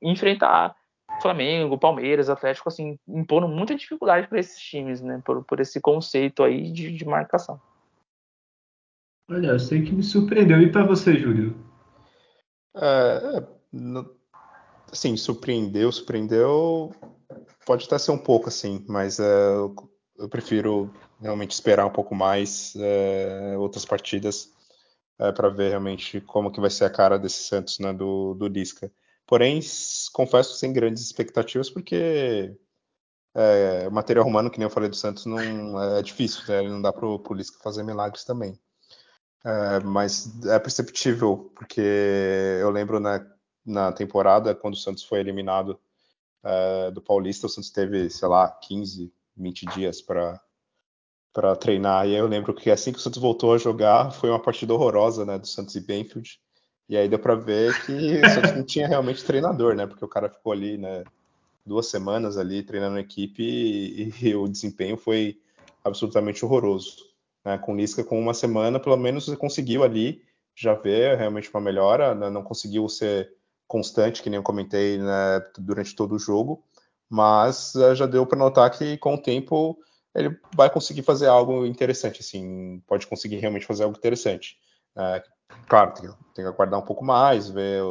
[0.00, 0.74] enfrentar
[1.22, 5.22] Flamengo, Palmeiras, Atlético, assim, impondo muita dificuldade para esses times, né?
[5.24, 7.60] Por, por esse conceito aí de, de marcação.
[9.30, 10.60] Olha, eu sei que me surpreendeu.
[10.60, 11.56] E para você, Júlio?
[12.76, 13.46] É, é
[14.90, 16.92] assim, surpreendeu, surpreendeu.
[17.64, 19.74] Pode até ser um pouco assim, mas é, eu,
[20.18, 24.52] eu, prefiro realmente esperar um pouco mais é, outras partidas
[25.18, 28.48] é, para ver realmente como que vai ser a cara desse Santos, né, do, do
[28.48, 28.92] Lisca.
[29.26, 29.60] Porém,
[30.12, 32.54] confesso sem grandes expectativas, porque
[33.34, 35.38] é, o material humano, que nem eu falei do Santos, não
[35.80, 36.62] é difícil, né?
[36.62, 38.58] não dá para o Lisca fazer milagres também.
[39.44, 41.80] É, mas é perceptível, porque
[42.60, 43.26] eu lembro na,
[43.64, 45.78] na temporada, quando o Santos foi eliminado
[46.44, 50.40] é, do Paulista, o Santos teve, sei lá, 15, 20 dias para
[51.32, 52.06] para treinar.
[52.06, 54.74] E aí eu lembro que assim que o Santos voltou a jogar, foi uma partida
[54.74, 56.38] horrorosa, né, do Santos e Benfield.
[56.92, 59.86] E aí deu para ver que o Santos não tinha realmente treinador, né?
[59.86, 61.04] Porque o cara ficou ali, né?
[61.64, 65.40] Duas semanas ali treinando a equipe e, e o desempenho foi
[65.82, 66.98] absolutamente horroroso.
[67.42, 67.56] Né?
[67.56, 70.20] Com Lisca, com uma semana, pelo menos você conseguiu ali
[70.54, 72.14] já ver realmente uma melhora.
[72.14, 72.28] Né?
[72.28, 73.32] Não conseguiu ser
[73.66, 76.62] constante, que nem eu comentei né, durante todo o jogo,
[77.08, 79.78] mas uh, já deu para notar que com o tempo
[80.14, 84.58] ele vai conseguir fazer algo interessante, assim, pode conseguir realmente fazer algo interessante.
[84.96, 85.32] Uh,
[85.68, 87.82] Claro, tem, tem, que aguardar um pouco mais, ver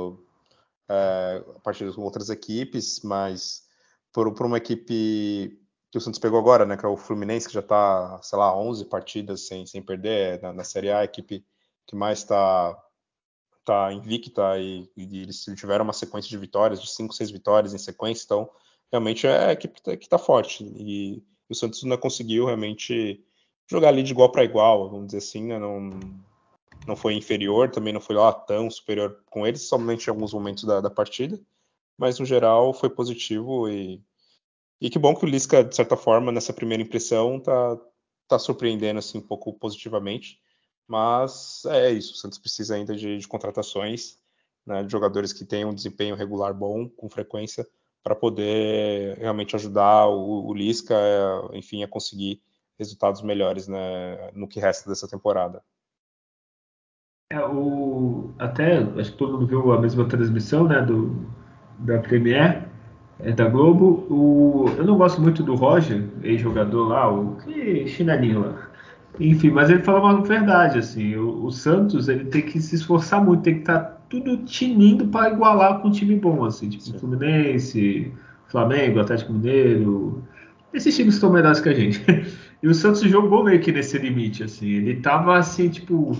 [0.89, 3.63] é, a partir das outras equipes, mas
[4.11, 5.59] por, por, uma equipe
[5.91, 8.55] que o Santos pegou agora, né, que é o Fluminense, que já está, sei lá,
[8.55, 11.45] 11 partidas sem, sem perder na, na Série A, a equipe
[11.85, 12.77] que mais está
[13.65, 17.77] tá invicta e, e, eles tiveram uma sequência de vitórias, de 5, 6 vitórias em
[17.77, 18.49] sequência, então
[18.91, 20.63] realmente é a equipe que está forte.
[20.63, 23.21] E, o Santos não conseguiu realmente
[23.69, 25.89] jogar ali de igual para igual, vamos dizer assim, né, não
[26.87, 30.63] não foi inferior, também não foi lá tão superior com eles, somente em alguns momentos
[30.63, 31.39] da, da partida,
[31.97, 34.01] mas no geral foi positivo e,
[34.79, 37.77] e que bom que o Lisca, de certa forma, nessa primeira impressão, tá,
[38.27, 40.39] tá surpreendendo assim um pouco positivamente.
[40.87, 44.17] Mas é isso, o Santos precisa ainda de, de contratações,
[44.65, 47.65] né, de jogadores que tenham um desempenho regular bom, com frequência,
[48.03, 50.95] para poder realmente ajudar o, o Lisca,
[51.53, 52.41] enfim, a conseguir
[52.77, 55.63] resultados melhores né, no que resta dessa temporada.
[57.31, 61.15] É, o, até, acho que todo mundo viu a mesma transmissão né, do,
[61.79, 62.63] da Premier,
[63.21, 64.05] é, da Globo.
[64.09, 68.67] O, eu não gosto muito do Roger, ex-jogador lá, o que chinelinho lá.
[69.17, 73.23] Enfim, mas ele falou uma verdade, assim, o, o, Santos ele tem que se esforçar
[73.23, 76.83] muito, tem que estar tá tudo tinindo para igualar com um time bom, assim, tipo
[76.83, 76.99] Sim.
[76.99, 78.11] Fluminense,
[78.49, 80.21] Flamengo, Atlético Mineiro,
[80.73, 82.03] esses times estão melhores que a gente.
[82.63, 86.15] E o Santos jogou meio que nesse limite, assim, ele tava assim, tipo,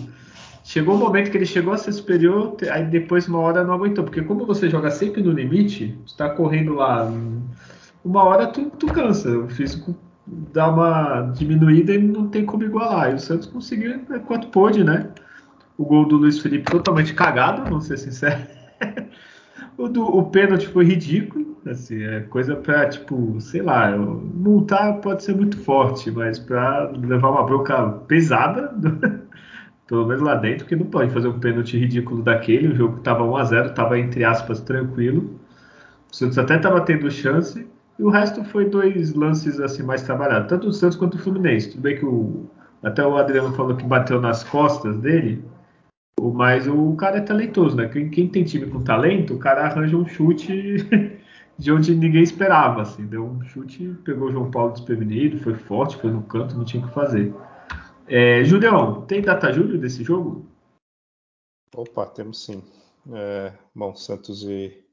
[0.71, 4.05] chegou um momento que ele chegou a ser superior, aí depois uma hora não aguentou,
[4.05, 7.11] porque como você joga sempre no limite, tu tá correndo lá,
[8.05, 9.93] uma hora tu, tu cansa, o físico
[10.25, 13.11] dá uma diminuída e não tem como igualar.
[13.11, 15.09] E o Santos conseguiu enquanto pôde, né?
[15.77, 18.41] O gol do Luiz Felipe totalmente cagado, vamos ser sincero.
[19.77, 25.21] o, do, o pênalti foi ridículo, assim, é coisa para tipo, sei lá, multar pode
[25.21, 28.73] ser muito forte, mas para levar uma bronca pesada,
[29.91, 32.69] pelo menos lá dentro, que não pode fazer um pênalti ridículo daquele.
[32.69, 35.37] O jogo estava 1 a 0 estava entre aspas tranquilo.
[36.09, 37.67] O Santos até estava tendo chance,
[37.99, 41.71] e o resto foi dois lances assim mais trabalhados, tanto o Santos quanto o Fluminense.
[41.71, 42.45] Tudo bem que o,
[42.81, 45.43] até o Adriano falou que bateu nas costas dele,
[46.17, 47.89] mas o cara é talentoso, né?
[47.89, 50.87] Quem, quem tem time com talento, o cara arranja um chute
[51.59, 52.83] de onde ninguém esperava.
[52.83, 53.05] Assim.
[53.05, 56.81] Deu um chute, pegou o João Paulo desprevenido, foi forte, foi no canto, não tinha
[56.81, 57.33] o que fazer.
[58.13, 60.45] É, Julião, tem data júlio desse jogo?
[61.73, 62.61] Opa, temos sim.
[63.09, 64.85] É, bom, Santos e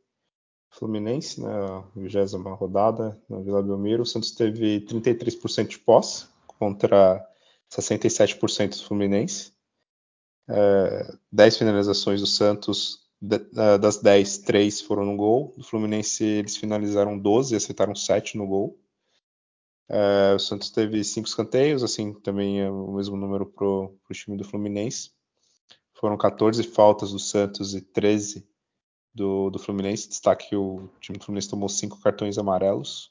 [0.70, 4.04] Fluminense, né, a 20 rodada na Vila Belmiro.
[4.04, 7.20] O Santos teve 33% de posse contra
[7.68, 9.52] 67% do Fluminense.
[10.48, 15.54] É, 10 finalizações do Santos, das 10, 3 foram no gol.
[15.56, 18.78] Do Fluminense, eles finalizaram 12 e acertaram 7 no gol.
[19.88, 24.36] É, o Santos teve 5 escanteios, assim, também é o mesmo número para o time
[24.36, 25.10] do Fluminense.
[25.94, 28.46] Foram 14 faltas do Santos e 13
[29.14, 30.08] do, do Fluminense.
[30.08, 33.10] Destaque que o time do Fluminense tomou cinco cartões amarelos.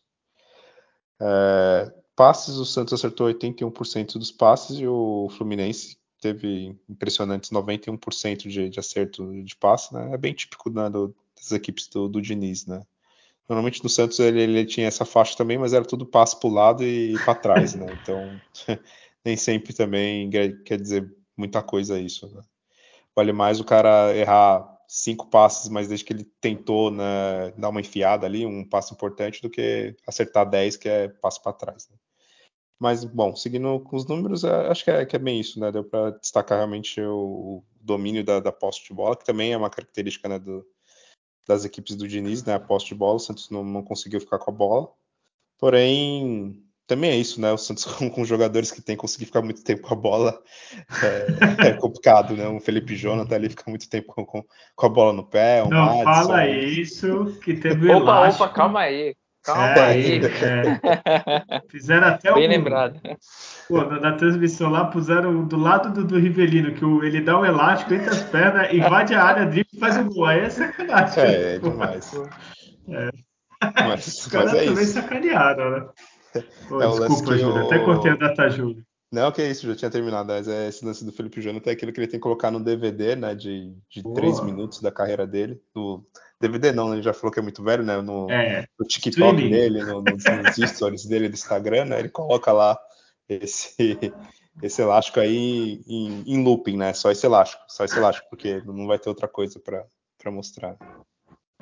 [1.19, 8.69] É, passes, o Santos acertou 81% dos passes e o Fluminense teve impressionantes 91% de,
[8.69, 9.93] de acerto de passe.
[9.93, 10.13] Né?
[10.13, 12.85] É bem típico né, do, das equipes do, do Diniz, né?
[13.47, 16.53] Normalmente no Santos ele, ele, tinha essa faixa também, mas era tudo passe para o
[16.53, 17.87] lado e para trás, né?
[18.01, 18.41] Então
[19.23, 22.27] nem sempre também quer, dizer muita coisa isso.
[22.33, 22.41] Né?
[23.15, 27.81] Vale mais o cara errar cinco passes, mas desde que ele tentou né, dar uma
[27.81, 31.89] enfiada ali, um passo importante, do que acertar 10, que é passo para trás.
[31.89, 31.97] Né?
[32.79, 35.71] Mas, bom, seguindo com os números, é, acho que é, que é, bem isso, né?
[35.71, 39.69] Deu para destacar realmente o, domínio da, da posse de bola, que também é uma
[39.69, 40.65] característica né, do,
[41.47, 42.55] das equipes do Diniz, né?
[42.55, 44.89] A posse de bola, o Santos não, não conseguiu ficar com a bola.
[45.57, 47.51] Porém, também é isso, né?
[47.51, 50.41] O Santos com, com jogadores que tem conseguir ficar muito tempo com a bola
[51.03, 52.47] é, é complicado, né?
[52.47, 54.43] O Felipe Jonathan ali fica muito tempo com, com,
[54.75, 55.63] com a bola no pé.
[55.63, 58.29] Um Não Madison, fala isso, que teve opa.
[58.29, 59.15] Opa, calma aí.
[59.47, 60.19] Calma é, aí.
[60.25, 61.61] É.
[61.71, 62.99] Fizeram até Bem lembrado.
[63.69, 67.39] Pô, na, na, transmissão lá puseram do lado do, do Rivelino, que o, ele dá
[67.39, 70.25] um elástico entre as pernas, invade a área dele e faz o gol.
[70.25, 71.23] Aí é sacanagem.
[71.23, 72.13] É, é demais.
[72.89, 73.09] É.
[73.87, 74.93] Mas, Os caras é também isso.
[74.93, 75.89] sacanearam, né?
[76.67, 77.65] Pô, é desculpa, Júlio.
[77.65, 78.85] Até cortei a data, Júlio.
[79.09, 80.27] Não, que é isso, já tinha terminado.
[80.27, 82.61] Mas é esse lance do Felipe Jonathan é aquilo que ele tem que colocar no
[82.61, 83.33] DVD, né?
[83.33, 85.57] De, de três minutos da carreira dele.
[85.73, 86.05] No
[86.39, 88.01] DVD não, ele já falou que é muito velho, né?
[88.01, 89.49] No, é, no TikTok streaming.
[89.49, 90.03] dele, no, no,
[90.57, 91.99] nos stories dele do Instagram, né?
[91.99, 92.77] Ele coloca lá
[93.27, 93.75] esse,
[94.61, 96.93] esse elástico aí em, em looping, né?
[96.93, 100.77] Só esse elástico, só esse elástico, porque não vai ter outra coisa para mostrar.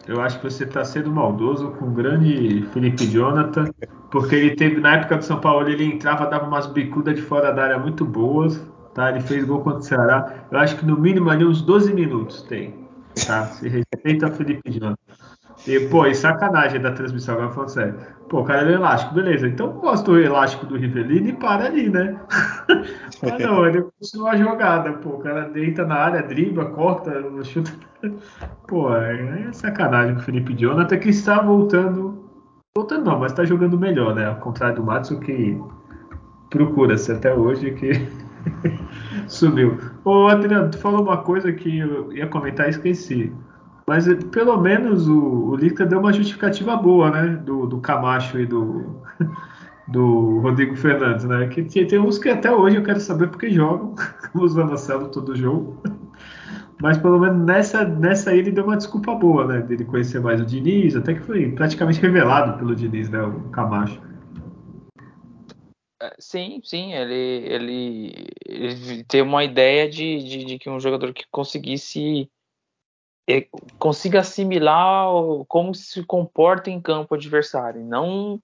[0.08, 3.66] Eu acho que você está sendo maldoso com o grande Felipe Jonathan,
[4.12, 7.52] porque ele teve, na época do São Paulo, ele entrava, dava umas bicudas de fora
[7.52, 8.62] da área muito boas,
[8.94, 9.10] tá?
[9.10, 10.48] Ele fez gol contra o Ceará.
[10.52, 12.88] Eu acho que no mínimo ali uns 12 minutos tem,
[13.26, 13.48] tá?
[13.48, 14.98] Se respeita Felipe Jonathan.
[15.68, 17.96] E, pô, e sacanagem da transmissão, agora falando sério.
[18.30, 19.48] Pô, o cara é elástico, beleza.
[19.48, 22.20] Então mostra o elástico do Rivelino e para ali, né?
[22.30, 25.12] ah, não, ele continua a jogada, pô.
[25.12, 27.12] O cara deita na área, dribla, corta,
[27.44, 27.72] chuta.
[28.68, 32.30] Pô, é, é sacanagem com o Felipe Jonathan que está voltando.
[32.78, 34.28] Voltando não, mas está jogando melhor, né?
[34.28, 35.60] Ao contrário do Matson que
[36.50, 37.92] procura-se até hoje que
[39.28, 39.80] sumiu.
[40.04, 43.32] Ô, Adriano, tu falou uma coisa que eu ia comentar e esqueci.
[43.86, 47.36] Mas eh, pelo menos o, o Lica deu uma justificativa boa, né?
[47.38, 49.02] Do, do Camacho e do,
[49.88, 51.48] do Rodrigo Fernandes, né?
[51.48, 53.96] Que tem uns que até hoje eu quero saber porque jogam,
[54.34, 55.82] usando a célula todo jogo.
[56.82, 59.62] Mas pelo menos nessa, nessa aí ele deu uma desculpa boa, né?
[59.62, 63.22] Dele conhecer mais o Diniz, até que foi praticamente revelado pelo Diniz, né?
[63.22, 64.02] O Camacho.
[66.02, 71.14] É, sim, sim, ele, ele, ele tem uma ideia de, de, de, que um jogador
[71.14, 72.30] que conseguisse
[73.80, 75.08] consiga assimilar
[75.48, 78.40] como se comporta em campo adversário, não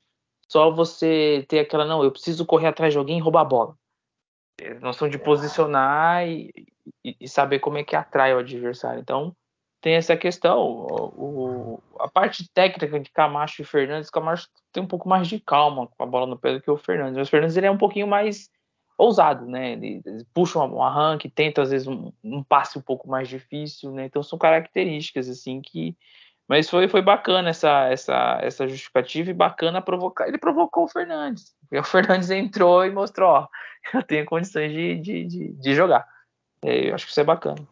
[0.48, 3.76] só você ter aquela não, eu preciso correr atrás de alguém e roubar a bola.
[4.60, 6.52] É, noção de posicionar e,
[7.06, 9.00] e, e, saber como é que atrai o adversário.
[9.00, 9.34] Então,
[9.80, 10.60] tem essa questão.
[10.60, 15.40] O, o, a parte técnica de Camacho e Fernandes, Camacho tem um pouco mais de
[15.40, 17.18] calma com a bola no pé do que o Fernandes.
[17.18, 18.50] Mas o Fernandes ele é um pouquinho mais
[19.02, 19.74] ousado, né?
[19.74, 20.02] Ele,
[20.34, 24.06] puxa um arranque, tenta às vezes um, um, passe um pouco mais difícil, né?
[24.06, 25.98] Então são características assim que
[26.48, 30.28] mas foi, foi bacana essa, essa, essa justificativa e bacana provocar.
[30.28, 31.54] Ele provocou o Fernandes.
[31.72, 33.48] E o Fernandes entrou e mostrou: ó,
[33.94, 36.06] eu tenho condições de, de, de, de jogar.
[36.64, 37.66] Eu acho que isso é bacana.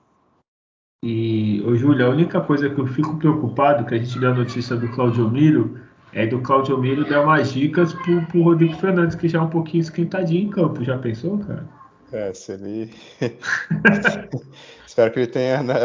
[1.03, 4.35] E, ô Júlio, a única coisa que eu fico preocupado, que a gente deu a
[4.35, 5.79] notícia do Claudio Miro,
[6.13, 9.49] é do Claudio Miro dar umas dicas pro, pro Rodrigo Fernandes, que já é um
[9.49, 10.83] pouquinho esquentadinho em campo.
[10.83, 11.67] Já pensou, cara?
[12.11, 12.93] É, se ele.
[14.85, 15.75] Espero que ele tenha, né,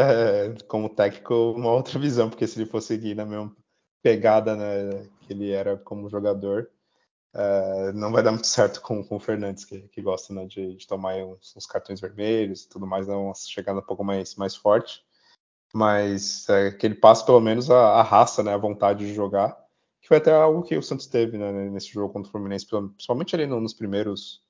[0.67, 3.55] como técnico, uma outra visão, porque se ele for seguir na mesma
[4.03, 6.69] pegada né, que ele era como jogador,
[7.35, 10.77] uh, não vai dar muito certo com, com o Fernandes, que, que gosta né, de,
[10.77, 14.35] de, tomar uns, uns, cartões vermelhos e tudo mais, dar uma chegada um pouco mais,
[14.37, 15.03] mais forte.
[15.75, 19.64] Mas é, que ele passe pelo menos a, a raça, né, a vontade de jogar,
[20.05, 23.35] que foi até algo que o Santos teve né, nesse jogo contra o Fluminense, principalmente
[23.35, 24.43] ali nos primeiros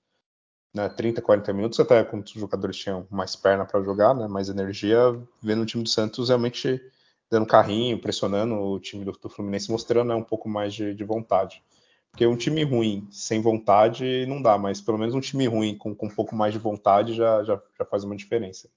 [0.74, 4.48] né, 30, 40 minutos, até quando os jogadores tinham mais perna para jogar, né, mais
[4.48, 4.98] energia,
[5.40, 6.82] vendo o time do Santos realmente
[7.30, 11.04] dando carrinho, pressionando o time do, do Fluminense, mostrando né, um pouco mais de, de,
[11.04, 11.62] vontade.
[12.10, 15.94] Porque um time ruim sem vontade não dá, mas pelo menos um time ruim com,
[15.94, 18.68] com um pouco mais de vontade já, já, já faz uma diferença.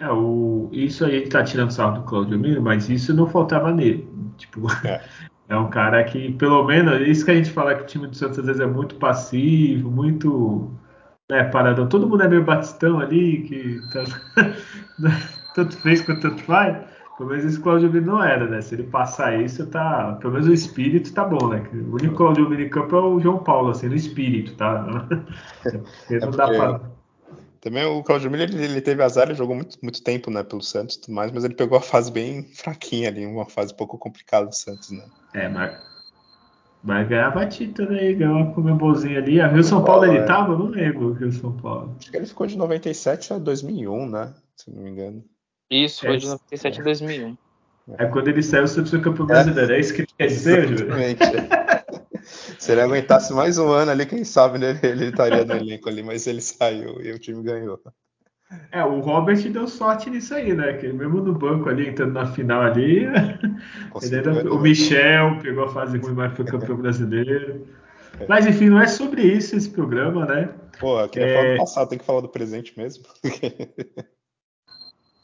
[0.00, 3.70] É, o, isso aí ele tá tirando sarro do Claudio Miro, mas isso não faltava
[3.70, 4.08] nele.
[4.36, 5.04] Tipo, é.
[5.50, 8.14] É um cara que, pelo menos, isso que a gente fala que o time do
[8.14, 10.70] Santos às vezes é muito passivo, muito
[11.28, 11.88] né, paradão.
[11.88, 14.20] Todo mundo é meio batistão ali, que tanto,
[15.56, 16.78] tanto fez quanto tanto faz.
[17.18, 18.60] Pelo menos esse Claudio Miro não era, né?
[18.60, 20.16] Se ele passar isso, tá.
[20.20, 21.68] Pelo menos o espírito tá bom, né?
[21.72, 24.84] O único Claudio Miro em campo é o João Paulo, assim, no espírito, tá?
[25.64, 26.36] Porque não é porque...
[26.36, 26.80] dá pra
[27.60, 30.62] também o Claudio Miller, ele, ele, teve azar, ele jogou muito, muito tempo, né, pelo
[30.62, 33.76] Santos e tudo mais, mas ele pegou a fase bem fraquinha ali, uma fase um
[33.76, 35.04] pouco complicada do Santos, né?
[35.34, 35.78] É, mas,
[36.82, 39.40] mas ganhava título aí, ganhou uma comembolzinha ali.
[39.40, 40.26] A Rio São Paulo, Paulo ele é.
[40.26, 40.56] tava?
[40.56, 41.94] Não lembro o Rio São Paulo.
[41.98, 45.24] Acho que ele ficou de 97 a 2001, né, se não me engano.
[45.70, 46.80] Isso, foi é, de 97 é.
[46.80, 47.36] a 2001.
[47.98, 50.62] É quando ele saiu, o Santos foi campeão brasileiro, é, é isso que quer dizer,
[50.68, 50.94] Júlio?
[50.94, 51.69] Exatamente.
[52.60, 56.02] Se ele aguentasse mais um ano ali, quem sabe né, ele estaria no elenco ali,
[56.02, 57.80] mas ele saiu e o time ganhou.
[58.70, 60.74] É, o Robert deu sorte nisso aí, né?
[60.74, 63.06] Que mesmo no banco ali, entrando na final ali,
[64.02, 67.66] ainda, o Michel pegou a fase ruim, mas foi campeão brasileiro.
[68.20, 68.26] É.
[68.28, 70.50] Mas enfim, não é sobre isso esse programa, né?
[70.78, 71.34] Pô, eu queria é...
[71.34, 73.04] falar do passado, tem que falar do presente mesmo.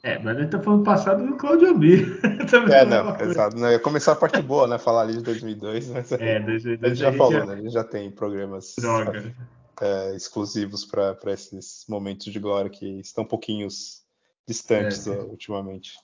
[0.07, 2.21] É, mas a gente tá falando passado do Claudio Amir.
[2.73, 3.57] é, não, exato.
[3.57, 4.79] Não, ia começar a parte boa, né?
[4.79, 7.45] Falar ali de 2002, mas é, 2002 a gente já falou, já...
[7.45, 7.55] né?
[7.55, 8.77] A gente já tem programas
[9.81, 13.67] é, exclusivos para esses momentos de glória que estão um pouquinho
[14.47, 15.19] distantes é.
[15.23, 15.95] ultimamente.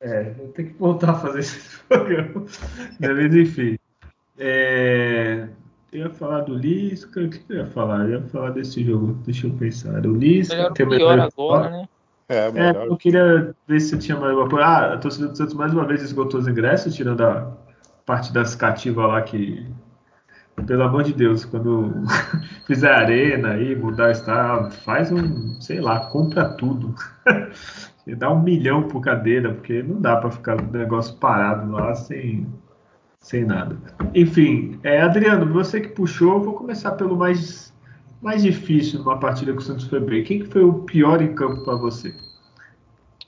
[0.00, 1.58] É, vou ter que voltar a fazer esse
[1.88, 2.46] programa.
[3.00, 3.76] Mas enfim.
[4.38, 5.48] É,
[5.92, 8.08] eu ia falar do Lisca, o que eu ia falar?
[8.08, 10.06] Eu ia falar desse jogo, deixa eu pensar.
[10.06, 11.88] O Lisca, melhor, tem pior agora, né?
[12.30, 14.64] É, é, eu queria ver se tinha mais uma coisa.
[14.64, 17.50] Ah, a torcida do Santos mais uma vez esgotou os ingressos, tirando a
[18.06, 19.66] parte das cativas lá que.
[20.64, 22.04] Pelo amor de Deus, quando
[22.68, 26.94] fizer arena aí, mudar estado, faz um, sei lá, compra tudo.
[28.16, 32.46] dá um milhão por cadeira, porque não dá para ficar o negócio parado lá sem,
[33.20, 33.76] sem nada.
[34.14, 37.72] Enfim, é, Adriano, você que puxou, vou começar pelo mais
[38.20, 40.24] mais difícil numa partida que o Santos foi bem?
[40.24, 42.14] Quem que foi o pior em campo para você?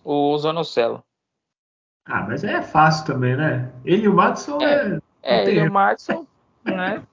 [0.04, 1.02] O Zanocelo.
[2.04, 3.72] Ah, mas é fácil também, né?
[3.84, 4.98] Ele e o Madison é.
[5.22, 6.26] É, é ele e o Madison,
[6.64, 7.06] né?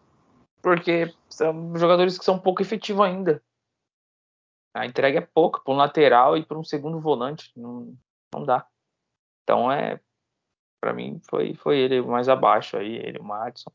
[0.62, 3.42] Porque são jogadores que são pouco efetivos ainda.
[4.74, 7.52] A entrega é pouca para um lateral e para um segundo volante.
[7.56, 7.96] Não,
[8.34, 8.68] não dá.
[9.44, 10.00] Então é.
[10.82, 13.72] Para mim foi, foi ele mais abaixo aí, ele, o Madison.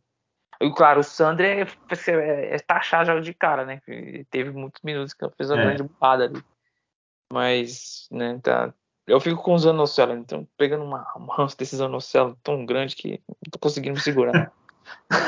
[0.64, 3.80] E claro, o Sandro é, é, é taxar já de cara, né?
[4.30, 5.64] Teve muitos minutos que fez uma é.
[5.64, 6.42] grande burrada ali.
[7.32, 8.72] Mas, né, tá.
[9.06, 13.20] Eu fico com o Zanocelo, então pegando uma, um ranço desse Zanocelo tão grande que
[13.28, 14.52] não tô conseguindo me segurar.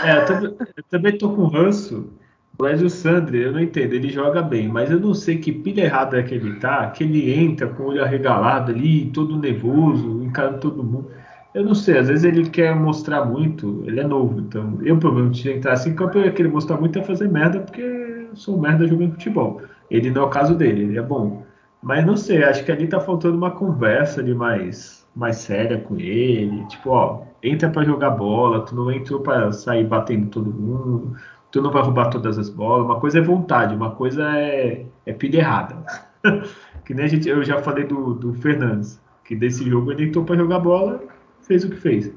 [0.04, 2.12] É, eu também, eu também tô com ranço.
[2.58, 5.82] Mas o Sandri, eu não entendo, ele joga bem, mas eu não sei que pilha
[5.82, 10.22] errada é que ele tá, que ele entra com o olho arregalado ali, todo nervoso,
[10.22, 11.10] encarando todo mundo.
[11.56, 15.40] Eu não sei, às vezes ele quer mostrar muito, ele é novo, então eu provavelmente
[15.40, 18.60] se entrar assim, campo eu ia querer mostrar muito é fazer merda, porque eu sou
[18.60, 19.62] merda jogando futebol.
[19.90, 21.46] Ele não é o caso dele, ele é bom.
[21.82, 25.98] Mas não sei, acho que ali tá faltando uma conversa de mais, mais séria com
[25.98, 26.62] ele.
[26.66, 31.16] Tipo, ó, entra para jogar bola, tu não entrou para sair batendo todo mundo,
[31.50, 32.84] tu não vai roubar todas as bolas.
[32.84, 35.76] Uma coisa é vontade, uma coisa é, é pilha errada.
[36.84, 40.22] que nem a gente, eu já falei do, do Fernandes, que desse jogo ele entrou
[40.22, 41.15] para jogar bola,
[41.46, 42.12] fez o que fez.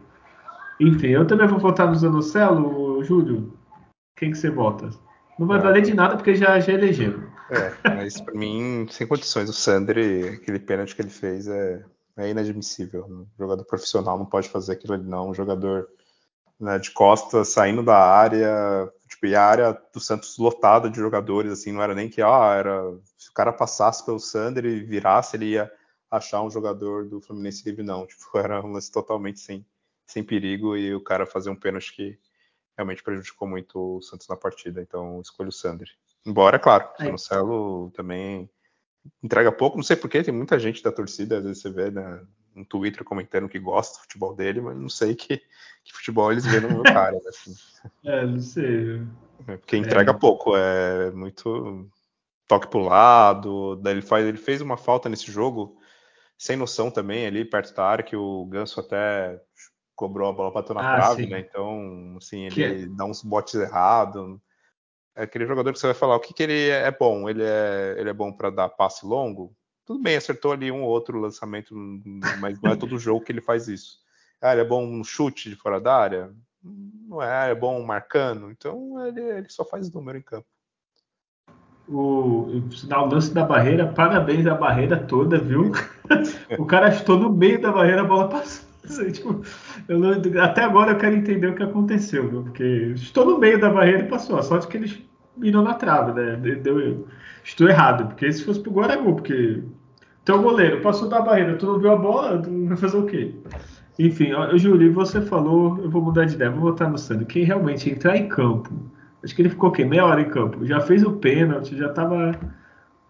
[0.79, 3.53] Enfim, eu também vou votar no Zanocelo, Júlio.
[4.15, 4.89] Quem que você vota?
[5.37, 7.23] Não vai valer de nada porque já, já elegeu.
[7.49, 9.49] É, mas pra mim, sem condições.
[9.49, 11.83] O Sandri, aquele pênalti que ele fez é,
[12.17, 13.05] é inadmissível.
[13.05, 15.29] Um jogador profissional não pode fazer aquilo ali, não.
[15.29, 15.87] Um jogador
[16.59, 21.51] né, de costas saindo da área, tipo, e a área do Santos lotada de jogadores,
[21.51, 22.81] assim, não era nem que, ah, era.
[23.17, 25.71] Se o cara passasse pelo Sandri e virasse, ele ia
[26.09, 28.05] achar um jogador do Fluminense livre, não.
[28.07, 29.65] Tipo, era um lance totalmente sem,
[30.05, 32.19] sem perigo e o cara fazer um pênalti que
[32.77, 34.81] realmente prejudicou muito o Santos na partida.
[34.81, 35.91] Então, escolho o Sandri.
[36.25, 38.49] Embora, claro, o Marcelo também
[39.23, 42.21] entrega pouco, não sei porquê, tem muita gente da torcida, às vezes você vê né,
[42.53, 45.37] no Twitter comentando que gosta do futebol dele, mas não sei que,
[45.83, 47.17] que futebol eles vêem no meu cara.
[47.27, 47.53] Assim.
[48.03, 49.01] É, não sei.
[49.47, 50.13] É porque entrega é.
[50.13, 51.89] pouco, é muito
[52.45, 55.78] toque pro lado, ele, faz, ele fez uma falta nesse jogo,
[56.39, 59.39] sem noção também, ali perto da área, que o Ganso até
[59.95, 61.29] cobrou a bola, bateu na ah, trave, sim.
[61.29, 61.39] né?
[61.41, 62.85] Então, assim, ele que...
[62.95, 64.39] dá uns botes errados
[65.19, 67.29] é aquele jogador que você vai falar o que, que ele é bom.
[67.29, 69.53] Ele é, ele é bom para dar passe longo.
[69.85, 71.75] Tudo bem, acertou ali um ou outro lançamento,
[72.39, 73.97] mas não é todo jogo que ele faz isso.
[74.41, 76.33] Ah, ele é bom no chute de fora da área?
[76.63, 78.49] Não é, é bom marcando.
[78.49, 80.47] Então ele, ele só faz número em campo.
[81.89, 85.71] O, o lance da barreira, parabéns à barreira toda, viu?
[86.57, 88.69] o cara chutou no meio da barreira, a bola passou.
[89.11, 89.41] Tipo,
[89.87, 92.43] não, até agora eu quero entender o que aconteceu, viu?
[92.43, 94.37] Porque estou no meio da barreira e passou.
[94.37, 94.99] A sorte que eles
[95.37, 96.35] mirou na trave, né?
[96.35, 97.07] Deu,
[97.43, 98.85] estou errado, porque se fosse pro gol,
[99.15, 99.63] porque
[100.25, 103.33] teu goleiro passou da barreira, tu não viu a bola, tu vai fazer o quê?
[103.97, 107.25] Enfim, Júlio, você falou, eu vou mudar de ideia, vou votar no Sandro.
[107.25, 108.69] Quem realmente entrar em campo,
[109.23, 109.85] acho que ele ficou o quê?
[109.85, 112.31] Meia hora em campo, já fez o pênalti, já tava.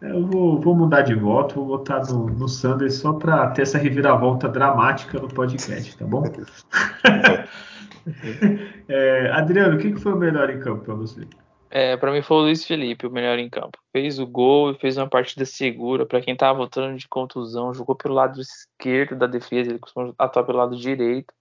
[0.02, 3.64] É, eu vou, vou mudar de voto, vou votar no, no Sanders só para ter
[3.64, 6.24] essa reviravolta dramática no podcast, tá bom?
[8.88, 11.28] é, Adriano, o que foi o melhor em campo para você?
[11.72, 13.78] É, para mim foi o Luiz Felipe, o melhor em campo.
[13.92, 16.06] Fez o gol e fez uma partida segura.
[16.06, 20.46] Para quem tava voltando de contusão, jogou pelo lado esquerdo da defesa, ele costuma atuar
[20.46, 21.32] pelo lado direito.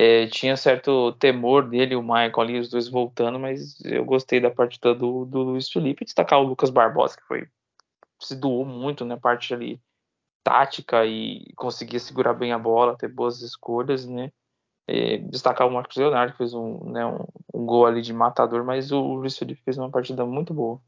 [0.00, 4.48] É, tinha certo temor dele, o Michael ali, os dois voltando, mas eu gostei da
[4.48, 6.04] partida do, do Luiz Felipe.
[6.04, 7.48] Destacar o Lucas Barbosa, que foi
[8.20, 9.80] se doou muito na né, parte ali
[10.44, 14.30] tática e conseguia segurar bem a bola, ter boas escolhas, né?
[14.86, 18.64] É, destacar o Marcos Leonardo, que fez um, né, um, um, gol ali de matador,
[18.64, 20.80] mas o Luiz Felipe fez uma partida muito boa.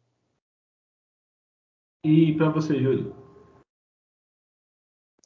[2.04, 3.12] E para você, Júlio?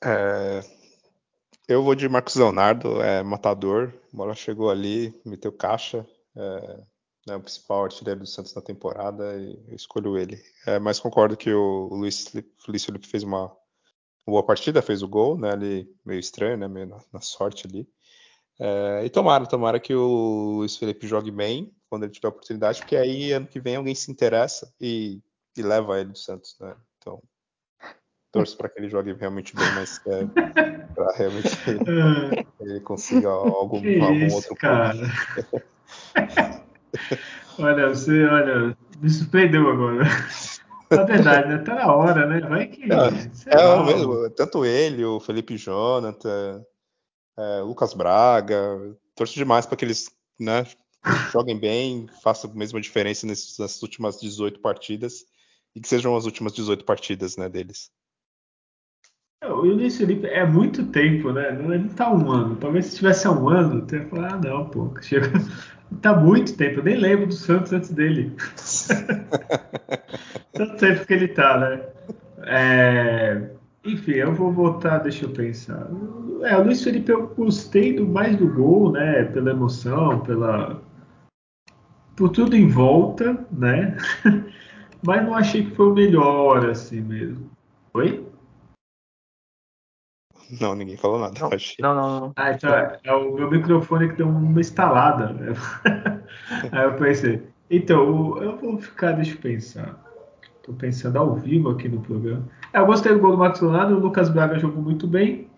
[0.02, 0.60] É,
[1.68, 6.06] eu vou de Marcos Leonardo, é matador, bola chegou ali, meteu caixa,
[6.36, 6.82] é,
[7.28, 10.38] é o principal artilheiro do Santos na temporada e eu escolho ele.
[10.66, 12.28] É, mas concordo que o, Luiz
[12.84, 13.50] Felipe fez uma
[14.26, 15.52] boa partida, fez o gol, né?
[15.52, 16.68] Ali meio estranho, né?
[16.68, 17.88] Meio na, na sorte ali.
[18.58, 22.96] É, e tomara, tomara que o Luiz Felipe jogue bem quando ele tiver oportunidade, porque
[22.96, 25.20] aí ano que vem alguém se interessa e,
[25.56, 26.76] e leva ele do Santos, né?
[26.98, 27.22] Então,
[28.34, 30.24] torço para que ele jogue realmente bem, mas é,
[30.92, 34.98] para realmente ele, ele consiga algum, algum isso, outro cara.
[37.58, 40.04] olha, você, olha, me surpreendeu agora.
[40.90, 41.58] Na verdade, né?
[41.58, 42.40] Tá na hora, né?
[42.40, 42.82] Vai que.
[42.92, 46.64] É, é o mesmo, tanto ele, o Felipe Jonathan
[47.38, 48.96] é, Lucas Braga.
[49.14, 50.10] Torço demais para que eles
[50.40, 50.66] né,
[51.32, 55.24] joguem bem, façam a mesma diferença nessas, nessas últimas 18 partidas
[55.74, 57.92] e que sejam as últimas 18 partidas né, deles.
[59.44, 61.50] É, o Luiz Felipe é muito tempo, né?
[61.50, 62.56] Ele tá um ano.
[62.56, 65.30] Talvez se tivesse um ano, você ia falar, ah, não, pô, chega.
[66.00, 66.80] Tá muito tempo.
[66.80, 68.34] Eu nem lembro do Santos antes dele.
[70.54, 71.82] Tanto tempo que ele tá, né?
[72.46, 73.50] É...
[73.84, 75.88] Enfim, eu vou votar, deixa eu pensar.
[76.42, 79.24] É, o Luiz Felipe eu gostei do, mais do gol, né?
[79.24, 80.80] Pela emoção, pela.
[82.16, 83.98] Por tudo em volta, né?
[85.06, 87.50] Mas não achei que foi o melhor, assim mesmo.
[87.92, 88.23] Oi?
[90.60, 91.34] Não, ninguém falou nada.
[91.40, 91.76] Não, achei.
[91.80, 92.32] não, não, não.
[92.36, 95.32] Ah, então é, é o meu microfone que deu uma instalada.
[95.32, 95.54] né?
[96.72, 100.02] Aí eu pensei, então, eu vou ficar, deixa eu pensar.
[100.62, 102.46] Tô pensando ao vivo aqui no programa.
[102.72, 105.48] É, eu gostei do gol do Marcos Leonardo, o Lucas Braga jogou muito bem.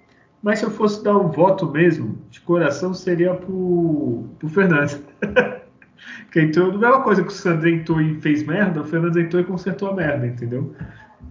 [0.43, 5.03] Mas se eu fosse dar um voto mesmo, de coração, seria pro, pro Fernandes.
[6.31, 9.43] que entrou, a mesma coisa que o Sandro entrou e fez merda, o Fernandes entrou
[9.43, 10.75] e consertou a merda, entendeu?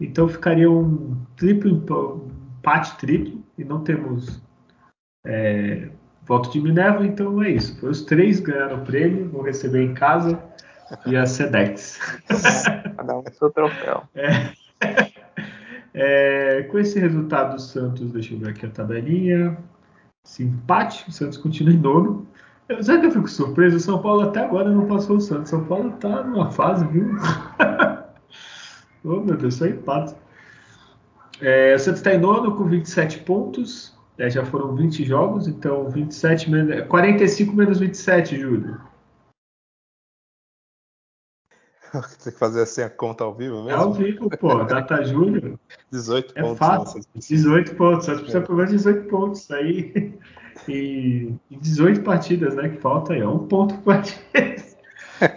[0.01, 4.41] Então ficaria um triplo, um empate triplo, e não temos
[5.25, 5.89] é,
[6.25, 7.79] voto de Minerva, então é isso.
[7.79, 10.41] Foi os três ganharam o prêmio, vão receber em casa
[11.05, 11.99] via Sedex.
[12.97, 14.03] Cada um com seu troféu.
[15.93, 19.57] É, com esse resultado do Santos, deixa eu ver aqui a tabelinha.
[20.39, 22.27] Empate, o Santos continua em nono.
[22.67, 23.77] Eu, sabe que eu fico surpreso?
[23.77, 25.49] O São Paulo até agora não passou o Santos.
[25.49, 27.15] São Paulo tá numa fase, viu?
[29.03, 30.15] oh, meu Deus, só empate.
[31.41, 33.93] É, o Santos está em nono com 27 pontos.
[34.17, 38.79] É, já foram 20 jogos, então 27 menos, 45 menos 27, Júlio.
[42.23, 43.81] Tem que fazer assim a conta ao vivo É mesmo?
[43.81, 44.63] ao vivo, pô.
[44.63, 45.59] Data Júlio.
[45.91, 46.57] 18 É pontos.
[46.57, 46.97] fácil.
[47.15, 47.27] nossa.
[47.29, 48.05] 18 pontos.
[48.05, 49.51] Só precisa pelo menos 18 pontos.
[49.51, 50.17] Aí.
[50.69, 52.69] E, e 18 partidas, né?
[52.69, 53.19] Que falta aí.
[53.19, 54.21] É um ponto por partida.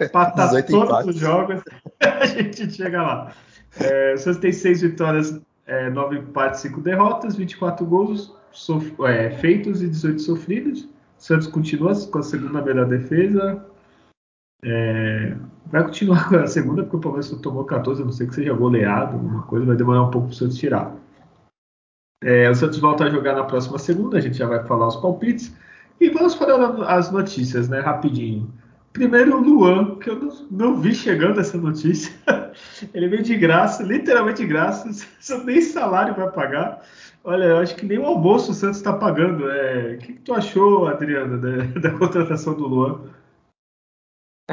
[0.05, 1.09] Empatar 18 todos empates.
[1.15, 1.61] os jogos.
[1.99, 3.33] A gente chega lá.
[3.81, 5.37] É, o Santos tem 6 vitórias,
[5.69, 10.83] é, 9 empates, 5 derrotas, 24 gols sof- é, feitos e 18 sofridos.
[10.83, 10.89] O
[11.21, 13.63] Santos continua com a segunda melhor defesa.
[14.63, 15.35] É,
[15.67, 18.35] vai continuar com a segunda, porque o Palmeiras só tomou 14, a não sei que
[18.35, 20.95] seja goleado, alguma coisa, vai demorar um pouco para o Santos tirar.
[22.23, 24.97] É, o Santos volta a jogar na próxima segunda, a gente já vai falar os
[24.97, 25.55] palpites.
[26.01, 26.55] E vamos para
[26.95, 27.79] as notícias, né?
[27.79, 28.51] Rapidinho.
[28.99, 30.19] Primeiro o Luan, que eu
[30.51, 32.11] não, vi chegando essa notícia.
[32.93, 34.89] Ele veio de graça, literalmente de graça,
[35.45, 36.85] nem salário vai pagar.
[37.23, 39.49] Olha, eu acho que nem o almoço o Santos está pagando.
[39.49, 42.99] É, o que, que tu achou, Adriana, da, da contratação do Luan?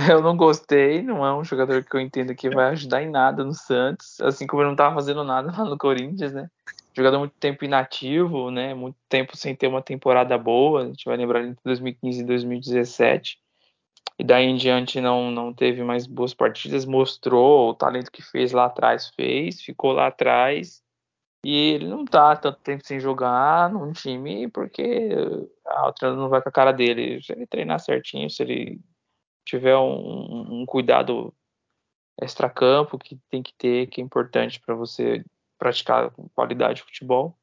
[0.08, 3.42] Eu não gostei, não é um jogador que eu entendo que vai ajudar em nada
[3.42, 6.48] no Santos, assim como ele não tava fazendo nada lá no Corinthians, né?
[6.94, 8.74] Jogador muito tempo inativo, né?
[8.74, 10.82] Muito tempo sem ter uma temporada boa.
[10.82, 13.44] A gente vai lembrar entre 2015 e 2017.
[14.18, 18.52] E daí em diante não, não teve mais boas partidas, mostrou o talento que fez
[18.52, 20.82] lá atrás, fez, ficou lá atrás.
[21.44, 25.10] E ele não tá tanto tempo sem jogar num time porque
[25.66, 27.22] a outra não vai com a cara dele.
[27.22, 28.80] Se ele treinar certinho, se ele
[29.44, 31.32] tiver um, um cuidado
[32.20, 35.24] extracampo que tem que ter, que é importante para você
[35.58, 37.38] praticar com qualidade de futebol,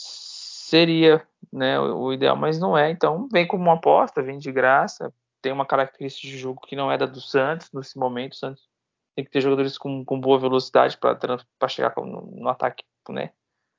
[0.00, 2.90] seria né, o, ideal, mas não é.
[2.90, 5.12] Então vem como uma aposta, vem de graça,
[5.42, 8.32] tem uma característica de jogo que não é da do Santos nesse momento.
[8.32, 8.68] O Santos
[9.14, 13.30] tem que ter jogadores com, com boa velocidade para chegar no, no ataque né,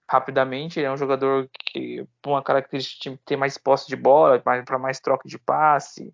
[0.09, 0.79] rapidamente.
[0.79, 4.79] Ele é um jogador que, por uma característica de ter mais posse de bola, para
[4.79, 6.13] mais troca de passe,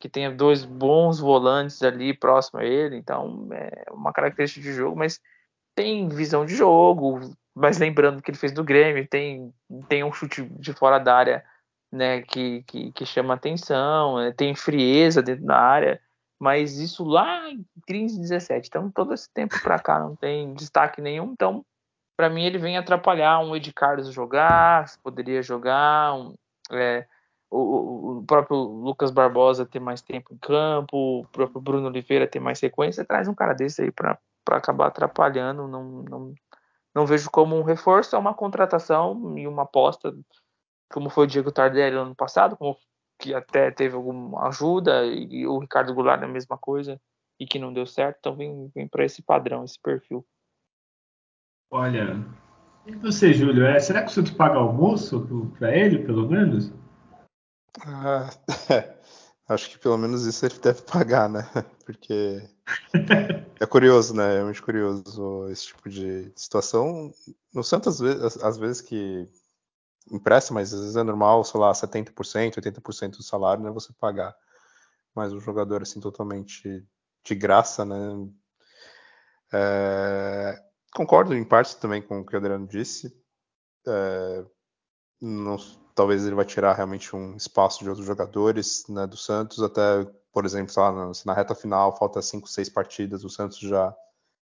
[0.00, 2.96] que tenha dois bons volantes ali próximo a ele.
[2.96, 5.20] Então, é uma característica de jogo, mas
[5.74, 7.20] tem visão de jogo.
[7.54, 9.54] Mas lembrando que ele fez do Grêmio, tem,
[9.88, 11.44] tem um chute de fora da área
[11.94, 16.00] né, que, que, que chama atenção, né, tem frieza dentro da área,
[16.38, 18.68] mas isso lá em 15, 17.
[18.68, 21.32] Então, todo esse tempo para cá não tem destaque nenhum.
[21.32, 21.64] Então,
[22.16, 26.34] para mim, ele vem atrapalhar um Ed Carlos jogar, poderia jogar, um,
[26.72, 27.06] é,
[27.48, 32.40] o, o, próprio Lucas Barbosa ter mais tempo em campo, o próprio Bruno Oliveira ter
[32.40, 34.18] mais sequência, traz um cara desse aí para
[34.50, 35.68] acabar atrapalhando.
[35.68, 36.34] Não, não,
[36.92, 40.12] não vejo como um reforço, é uma contratação e uma aposta,
[40.94, 42.78] como foi o Diego Tardelli no ano passado, como
[43.18, 47.00] que até teve alguma ajuda, e, e o Ricardo Goulart a mesma coisa,
[47.40, 50.24] e que não deu certo, então vem, vem para esse padrão, esse perfil.
[51.72, 52.24] Olha,
[52.86, 55.26] e você, Júlio, é, será que o Santos paga almoço
[55.58, 56.72] para ele, pelo menos?
[57.84, 58.30] Ah,
[59.48, 61.40] acho que pelo menos isso ele deve pagar, né?
[61.84, 62.40] Porque
[63.60, 64.36] é curioso, né?
[64.36, 67.12] É muito curioso esse tipo de situação.
[67.52, 69.28] No Santos, às vezes, às vezes que
[70.10, 73.70] empresta, mas às vezes é normal, sei lá, 70%, 80% do salário, né?
[73.70, 74.34] Você pagar.
[75.14, 76.86] Mas um jogador assim totalmente
[77.24, 78.28] de graça, né?
[79.52, 80.60] É,
[80.94, 83.14] concordo em parte também com o que o Adriano disse.
[83.86, 84.44] É,
[85.20, 85.56] não,
[85.94, 90.44] talvez ele vai tirar realmente um espaço de outros jogadores né, do Santos, até, por
[90.44, 93.94] exemplo, lá na, na reta final, falta 5, 6 partidas, o Santos já,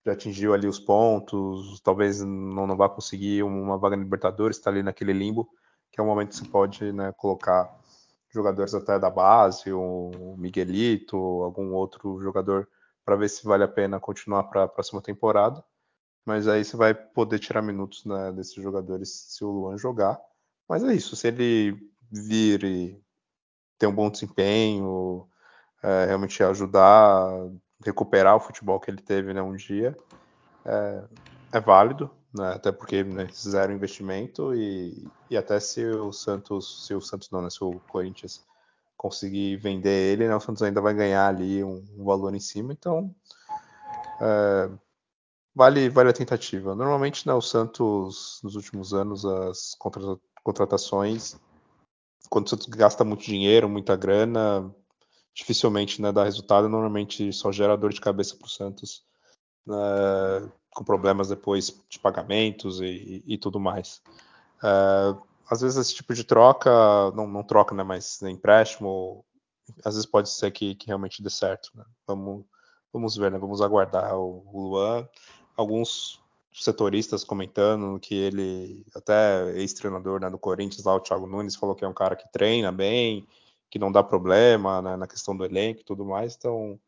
[0.07, 4.71] já atingiu ali os pontos, talvez não, não vá conseguir uma vaga na Libertadores, está
[4.71, 5.51] ali naquele limbo,
[5.91, 7.77] que é um momento que você pode né, colocar
[8.31, 12.69] jogadores até da base, o Miguelito, algum outro jogador,
[13.05, 15.65] para ver se vale a pena continuar para a próxima temporada.
[16.25, 20.21] mas aí você vai poder tirar minutos né, desses jogadores se o Luan jogar.
[20.69, 21.77] Mas é isso, se ele
[22.11, 23.03] vir e
[23.79, 25.29] ter um bom desempenho,
[25.83, 27.29] é, realmente ajudar
[27.85, 29.97] recuperar o futebol que ele teve né, um dia,
[30.65, 31.05] é,
[31.53, 36.95] é válido, né, até porque né, zero investimento e, e até se o Santos, se
[36.95, 38.45] o Santos não, né, se o Corinthians
[38.97, 42.73] conseguir vender ele, né, o Santos ainda vai ganhar ali um, um valor em cima,
[42.73, 43.15] então
[44.21, 44.71] é,
[45.55, 46.75] vale, vale a tentativa.
[46.75, 50.03] Normalmente, né, o Santos, nos últimos anos, as contra,
[50.43, 51.37] contratações,
[52.29, 54.75] quando o Santos gasta muito dinheiro, muita grana,
[55.37, 59.05] dificilmente né, dá resultado, normalmente só gera dor de cabeça para o Santos,
[59.67, 59.77] né,
[60.71, 64.01] com problemas depois de pagamentos e, e tudo mais.
[64.65, 65.15] É,
[65.49, 66.71] às vezes esse tipo de troca,
[67.15, 69.23] não, não troca, né, mas empréstimo,
[69.85, 71.71] às vezes pode ser que, que realmente dê certo.
[71.75, 71.85] Né?
[72.07, 72.47] Vamos,
[72.91, 73.39] vamos ver, né?
[73.39, 75.07] vamos aguardar o, o Luan.
[75.55, 76.19] Alguns
[76.55, 81.85] setoristas comentando que ele, até ex-treinador né, do Corinthians, lá, o Thiago Nunes, falou que
[81.85, 83.27] é um cara que treina bem,
[83.71, 86.79] que não dá problema né, na questão do elenco e tudo mais, então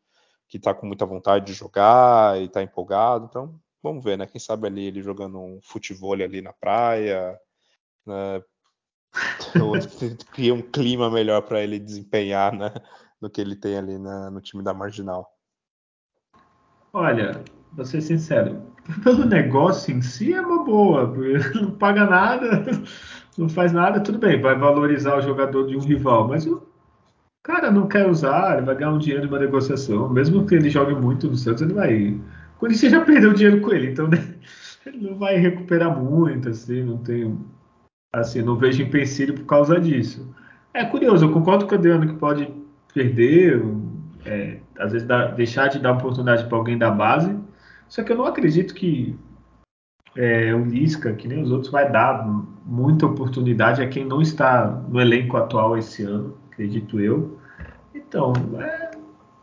[0.47, 4.25] que está com muita vontade de jogar e está empolgado, então vamos ver, né?
[4.25, 7.39] Quem sabe ali ele jogando um futebol ali na praia,
[8.05, 8.43] né?
[10.33, 12.73] cria um clima melhor para ele desempenhar, né?
[13.21, 15.31] Do que ele tem ali na, no time da Marginal.
[16.91, 18.73] Olha, vou ser sincero,
[19.03, 21.13] pelo negócio em si é uma boa,
[21.53, 22.63] não paga nada,
[23.37, 26.68] não faz nada, tudo bem, vai valorizar o jogador de um rival, mas o
[27.49, 30.69] cara não quer usar, ele vai ganhar um dinheiro de uma negociação, mesmo que ele
[30.69, 32.19] jogue muito no Santos, ele vai.
[32.55, 34.17] O Corinthians já perdeu dinheiro com ele, então né,
[34.85, 37.37] ele não vai recuperar muito, assim, não tem
[38.11, 40.35] Assim, não vejo empecilho por causa disso.
[40.73, 42.51] É curioso, eu concordo com o Adriano que pode
[42.93, 43.63] perder,
[44.25, 47.37] é, às vezes dá, deixar de dar oportunidade para alguém da base,
[47.87, 49.15] só que eu não acredito que
[50.17, 52.27] é, o Lisca, que nem os outros, vai dar
[52.65, 57.38] muita oportunidade a quem não está no elenco atual esse ano, acredito eu.
[57.93, 58.91] Então, é,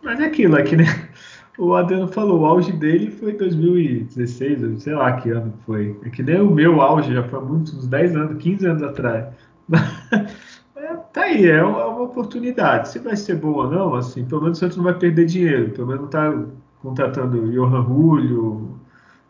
[0.03, 0.87] mas é aquilo, é que nem,
[1.59, 5.99] o Adriano falou, o auge dele foi 2016, sei lá que ano foi.
[6.05, 9.27] É que nem o meu auge, já foi muitos, uns 10 anos, 15 anos atrás.
[10.77, 12.89] é, tá aí, é uma, é uma, oportunidade.
[12.89, 15.71] Se vai ser boa ou não, assim, pelo menos o Santos não vai perder dinheiro.
[15.73, 16.45] Pelo menos não tá
[16.83, 18.79] contratando Johan Julio,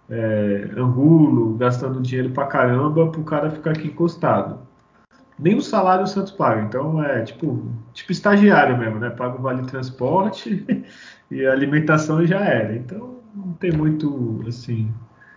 [0.09, 4.66] é, Angulo, gastando dinheiro pra caramba pro cara ficar aqui encostado.
[5.39, 9.11] Nem o salário o Santos paga, então é tipo, tipo estagiário mesmo, né?
[9.11, 10.65] Paga o vale transporte
[11.31, 12.75] e a alimentação já era.
[12.75, 14.91] Então não tem muito assim.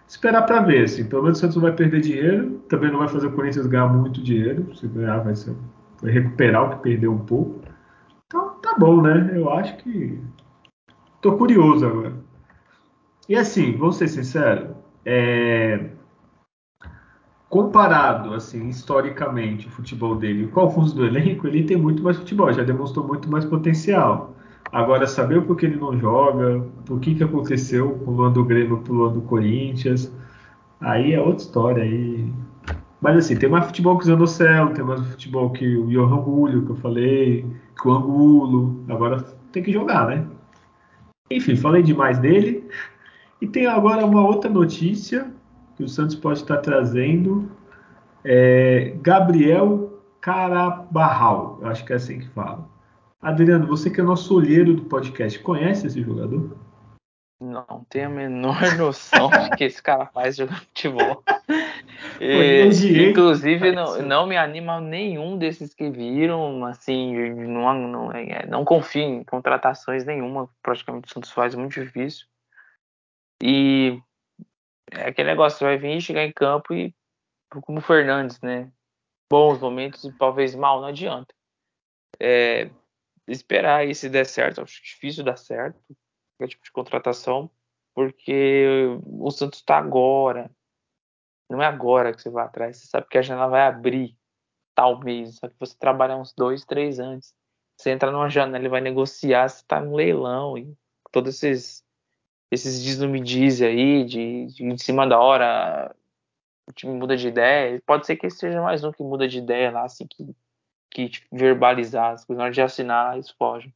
[0.08, 1.06] Esperar para ver, assim.
[1.06, 3.88] Pelo menos o Santos não vai perder dinheiro, também não vai fazer o Corinthians ganhar
[3.88, 4.74] muito dinheiro.
[4.76, 5.54] Se ganhar, vai, ser,
[6.02, 7.62] vai recuperar o que perdeu um pouco.
[8.26, 9.32] Então tá bom, né?
[9.36, 10.20] Eu acho que.
[11.22, 12.14] Tô curioso agora.
[13.28, 14.76] E assim, vou ser sincero,
[15.06, 15.92] é...
[17.50, 22.54] comparado, assim, historicamente, o futebol dele com alguns do elenco, ele tem muito mais futebol,
[22.54, 24.36] já demonstrou muito mais potencial.
[24.72, 28.94] Agora, saber o porquê ele não joga, o que, que aconteceu com o Grêmio pro
[28.94, 30.14] Luan do Corinthians,
[30.80, 31.84] aí é outra história.
[31.84, 32.32] Aí...
[33.02, 36.66] Mas assim, tem mais futebol que o Zanocelo, tem mais futebol que o Johan Julio,
[36.66, 37.46] que eu falei,
[37.82, 38.84] que o Angulo.
[38.90, 40.28] Agora tem que jogar, né?
[41.32, 42.64] Enfim, falei demais dele.
[43.42, 45.29] E tem agora uma outra notícia
[45.80, 47.50] que o Santos pode estar trazendo.
[48.26, 52.68] É Gabriel Carabarral, acho que é assim que fala.
[53.22, 56.58] Adriano, você que é nosso olheiro do podcast, conhece esse jogador?
[57.40, 61.24] Não tenho a menor noção de que esse cara faz jogar futebol.
[62.22, 66.66] E, inclusive, não, não me anima nenhum desses que viram.
[66.66, 70.50] Assim, não, não, é, não confio em contratações nenhuma.
[70.62, 72.26] Praticamente o Santos faz muito difícil.
[73.42, 74.02] E
[74.92, 76.94] é aquele negócio: vai vir chegar em campo e,
[77.64, 78.72] como o Fernandes, né?
[79.32, 81.34] Bons momentos e talvez mal, não adianta.
[82.20, 82.70] É,
[83.28, 84.62] esperar aí se der certo.
[84.62, 85.80] Acho difícil dar certo
[86.40, 87.52] qualquer tipo de contratação,
[87.94, 88.66] porque
[89.06, 90.50] o Santos está agora.
[91.50, 92.78] Não é agora que você vai atrás.
[92.78, 94.16] Você sabe que a janela vai abrir
[94.74, 95.36] tal mês.
[95.36, 97.34] Só que você trabalha uns dois, três antes.
[97.78, 100.74] Você entra numa janela e vai negociar, você está no leilão e
[101.12, 101.84] todos esses
[102.52, 105.96] esses diz me diz aí, de, de em cima da hora
[106.68, 107.82] o time muda de ideia.
[107.86, 110.36] Pode ser que seja mais um que muda de ideia lá, assim, que
[110.90, 113.74] que tipo, verbalizar as coisas, na hora de assinar, eles fogem.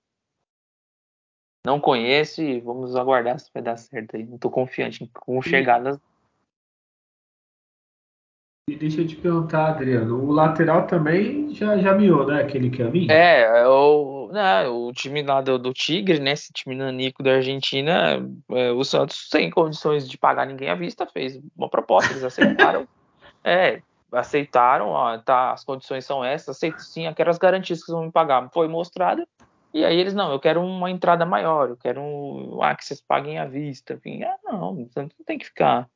[1.66, 4.24] Não conheço e vamos aguardar se vai dar certo aí.
[4.24, 5.98] Não tô confiante com chegadas.
[8.70, 12.42] E deixa eu te perguntar, Adriano, o lateral também já, já miou, né?
[12.42, 13.08] Aquele que é mim?
[13.10, 18.20] É, eu, né, o time lá do, do, Tigre, né, esse time nanico da Argentina,
[18.50, 22.88] é, o Santos sem condições de pagar ninguém à vista, fez uma proposta, eles aceitaram,
[23.44, 23.82] é,
[24.12, 28.12] aceitaram, ó, tá, as condições são essas, aceito sim, aquelas garantias que vocês vão me
[28.12, 29.28] pagar, foi mostrada,
[29.74, 33.02] e aí eles, não, eu quero uma entrada maior, eu quero um, ah, que vocês
[33.02, 35.88] paguem à vista, enfim, ah, não, o Santos não tem que ficar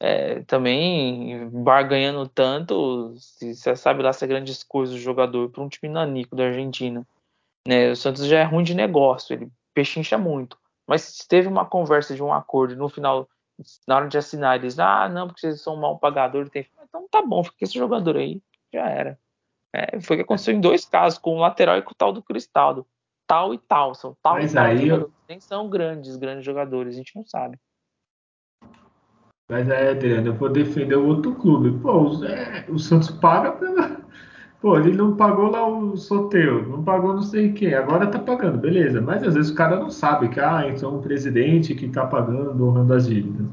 [0.00, 5.62] é, também barganhando tanto, se você sabe lá se é grandes coisas do jogador para
[5.62, 7.06] um time nanico da Argentina.
[7.66, 7.90] Né?
[7.90, 10.58] O Santos já é ruim de negócio, ele pechincha muito.
[10.86, 13.28] Mas se teve uma conversa de um acordo no final,
[13.86, 16.66] na hora de assinar, eles, ah, não, porque vocês são mal pagadores, tem...
[16.82, 18.42] então tá bom, fica esse jogador aí,
[18.72, 19.18] já era.
[19.72, 22.12] É, foi o que aconteceu em dois casos, com o lateral e com o tal
[22.12, 22.84] do Cristaldo.
[23.26, 24.64] Tal e tal, são tal Mas e tal.
[24.64, 25.12] Aí eu...
[25.28, 27.56] Nem são grandes, grandes jogadores, a gente não sabe.
[29.48, 31.76] Mas é, Adriano, eu vou defender o outro clube.
[31.80, 34.00] Pô, o, é, o Santos paga pela.
[34.60, 38.58] Pô, ele não pagou lá o sorteio, não pagou não sei quem, agora tá pagando,
[38.58, 39.00] beleza.
[39.00, 42.66] Mas às vezes o cara não sabe que, ah, então um presidente que tá pagando,
[42.66, 43.48] honrando as dívidas.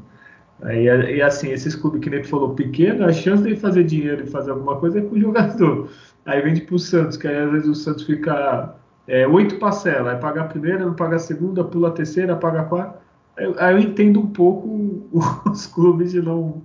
[0.62, 4.24] Aí, e assim, esses clubes que nem tu falou, pequeno, a chance de fazer dinheiro
[4.24, 5.88] e fazer alguma coisa é com o jogador.
[6.26, 8.74] Aí vende pro Santos, que aí às vezes o Santos fica
[9.06, 12.60] é, oito parcelas, aí paga a primeira, não paga a segunda, pula a terceira, paga
[12.62, 12.98] a quarta.
[13.36, 15.08] Aí, aí eu entendo um pouco
[15.50, 16.62] os clubes de não,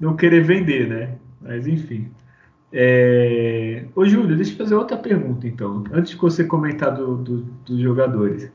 [0.00, 1.16] não querer vender, né?
[1.40, 2.10] Mas enfim.
[2.76, 3.84] É...
[3.94, 7.78] Ô Júlio, deixa eu fazer outra pergunta então, antes de você comentar do, do, dos
[7.78, 8.50] jogadores.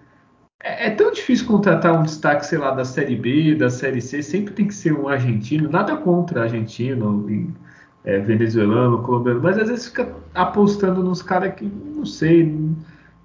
[0.61, 4.21] É, é, tão difícil contratar um destaque, sei lá, da Série B, da Série C,
[4.21, 7.55] sempre tem que ser um argentino, nada contra argentino,
[8.03, 12.75] é, venezuelano, colombiano, mas às vezes fica apostando nos caras que, não sei, não,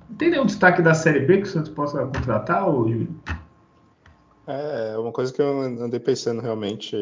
[0.08, 3.08] não tem nenhum destaque da Série B que o Santos possa contratar, ô Júlio?
[4.46, 6.94] É, uma coisa que eu andei pensando realmente,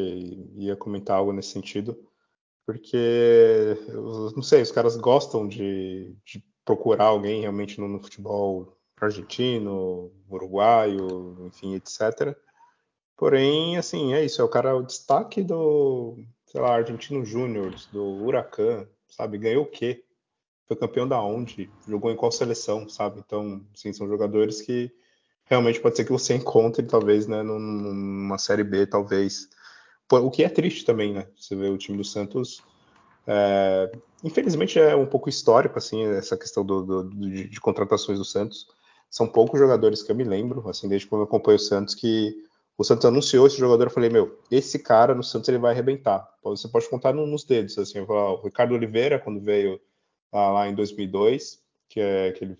[0.56, 1.94] ia comentar algo nesse sentido,
[2.66, 3.76] porque,
[4.34, 11.46] não sei, os caras gostam de, de procurar alguém realmente no, no, futebol argentino, uruguaio,
[11.46, 12.36] enfim, etc.
[13.16, 18.04] Porém, assim, é isso, é o cara, o destaque do, sei lá, Argentino Júnior, do
[18.04, 19.38] Huracan, sabe?
[19.38, 20.04] Ganhou o quê?
[20.66, 21.70] Foi campeão da onde?
[21.86, 23.20] Jogou em qual seleção, sabe?
[23.20, 24.90] Então, assim, são jogadores que
[25.44, 29.48] realmente pode ser que você encontre, talvez, né, numa Série B, talvez.
[30.20, 31.26] O que é triste também, né?
[31.36, 32.62] Você vê o time do Santos.
[33.26, 33.90] É,
[34.24, 38.66] infelizmente é um pouco histórico, assim, essa questão do, do, de, de, contratações do Santos.
[39.08, 42.34] São poucos jogadores que eu me lembro, assim, desde quando eu acompanho o Santos, que
[42.76, 46.28] o Santos anunciou esse jogador, eu falei, meu, esse cara no Santos ele vai arrebentar.
[46.42, 49.80] Você pode contar no, nos dedos, assim, o Ricardo Oliveira, quando veio
[50.32, 52.58] lá, lá em 2002, que, é, que ele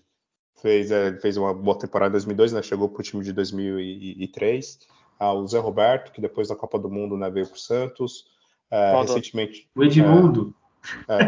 [0.61, 2.61] fez, é, fez uma boa temporada em 2002, né?
[2.61, 4.79] Chegou para o time de 2003.
[5.19, 8.25] Ah, o Zé Roberto, que depois da Copa do Mundo né, veio para o Santos.
[8.69, 9.69] É, recentemente.
[9.75, 10.53] O Edmundo.
[11.07, 11.19] É,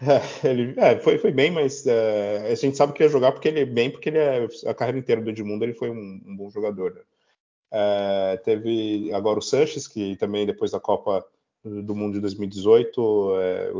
[0.46, 3.48] é, ele é, foi, foi bem, mas é, a gente sabe que ia jogar porque
[3.48, 6.36] ele é bem, porque ele é a carreira inteira do Edmundo ele foi um, um
[6.36, 6.94] bom jogador.
[6.94, 7.00] Né?
[7.72, 11.24] É, teve agora o Sanches, que também depois da Copa
[11.62, 13.32] do Mundo de 2018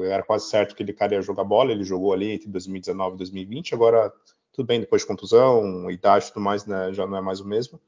[0.04, 3.18] era quase certo que ele cara ia jogar bola, ele jogou ali entre 2019 e
[3.18, 4.12] 2020, agora
[4.52, 7.48] tudo bem, depois de contusão, idade e tudo mais, né, já não é mais o
[7.48, 7.80] mesmo.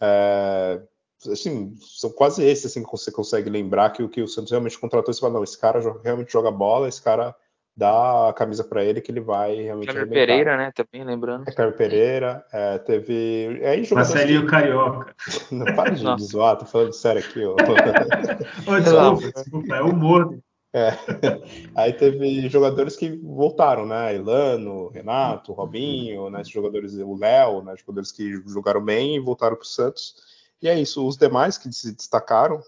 [0.00, 0.80] É,
[1.30, 4.78] assim, são quase esses assim, que você consegue lembrar que o que o Santos realmente
[4.78, 7.34] contratou, você fala, não, esse cara realmente joga bola, esse cara
[7.76, 11.48] dá a camisa para ele que ele vai realmente Cleber Pereira, né, também lembrando.
[11.48, 13.58] É Cleber Pereira, é, teve...
[13.62, 14.50] É, Marcelinho que...
[14.50, 15.14] Carioca.
[15.50, 17.44] Não, para de zoar, tô falando sério aqui.
[17.44, 17.56] Ó.
[17.56, 20.38] oh, desculpa, desculpa, é humor.
[20.74, 20.90] É.
[21.76, 24.12] Aí teve jogadores que voltaram, né?
[24.16, 26.40] Elano, Renato, Robinho, né?
[26.40, 27.76] Esses jogadores, o Léo, né?
[27.76, 30.16] Jogadores que jogaram bem e voltaram para o Santos.
[30.60, 31.06] E é isso.
[31.06, 32.60] Os demais que se destacaram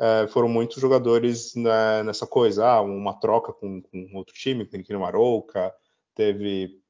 [0.00, 2.66] é, foram muitos jogadores né, nessa coisa.
[2.66, 5.74] Ah, uma troca com, com outro time, com o Marouca.
[6.14, 6.80] Teve